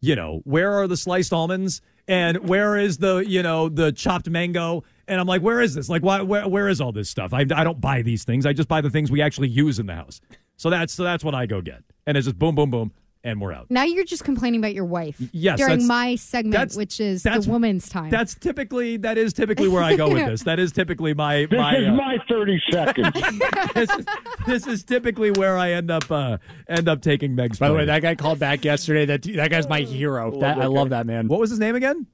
[0.00, 1.80] you know, where are the sliced almonds?
[2.08, 4.84] And where is the, you know, the chopped mango?
[5.08, 5.88] And I'm like, where is this?
[5.88, 7.32] Like, why, where, where is all this stuff?
[7.32, 8.46] I, I don't buy these things.
[8.46, 10.20] I just buy the things we actually use in the house.
[10.56, 11.82] So that's so that's what I go get.
[12.06, 12.92] And it's just boom, boom, boom,
[13.26, 13.66] and we're out.
[13.70, 15.20] Now you're just complaining about your wife.
[15.32, 18.10] yes, During my segment, which is that's- the woman's time.
[18.10, 20.44] That's typically that is typically where I go with this.
[20.44, 23.12] That is typically my This my is uh, my 30 seconds.
[23.74, 24.06] this, is,
[24.46, 27.58] this is typically where I end up uh, end up taking Meg's.
[27.58, 29.04] By the way, that guy called back yesterday.
[29.06, 30.38] That that guy's my hero.
[30.40, 31.26] That, I love that man.
[31.28, 32.06] what was his name again?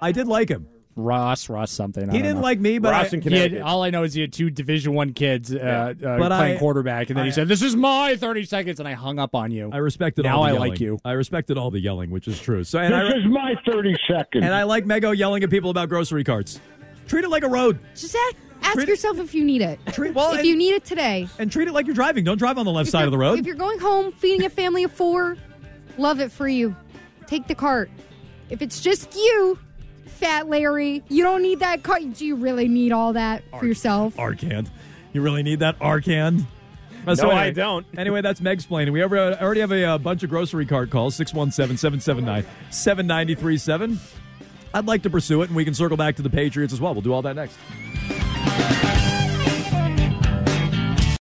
[0.00, 0.68] I did like him.
[0.98, 2.08] Ross, Ross something.
[2.10, 2.42] I He didn't know.
[2.42, 3.62] like me, but Ross I, in He had, Connecticut.
[3.62, 7.08] all I know is he had two Division One kids uh, uh, playing I- quarterback,
[7.10, 9.50] and then I- he said, "This is my 30 seconds," and I hung up on
[9.50, 9.70] you.
[9.72, 10.70] I respected Now all the I yelling.
[10.72, 10.98] like you.
[11.04, 12.64] I respected all the yelling, which is true.
[12.64, 14.44] So and this I is my 30 seconds.
[14.44, 16.60] and I like Mego yelling at people about grocery carts.
[17.06, 17.78] Treat it like a road.
[17.94, 19.78] just ask, ask Treat it- yourself if you need it.
[19.92, 21.26] Treat well if and, you need it today.
[21.38, 22.24] and treat it like you're driving.
[22.24, 23.38] Don't drive on the left If side of the road.
[23.38, 25.36] If you're going home feeding a family of four,
[25.96, 26.74] love it for you.
[27.26, 27.90] Take the cart.
[28.50, 29.58] If it's just you,
[30.08, 32.02] fat Larry, you don't need that cart.
[32.14, 34.16] Do you really need all that for yourself?
[34.16, 34.68] Arcand.
[35.12, 36.44] You really need that Arcand?
[37.06, 37.86] Uh, No, I don't.
[37.98, 38.92] Anyway, that's Meg's plane.
[38.92, 43.98] We ever, already have a, uh bunch of grocery cart calls 617 779 7937.
[44.74, 46.92] I'd like to pursue it, and we can circle back to the Patriots as well.
[46.92, 47.56] We'll do all that next.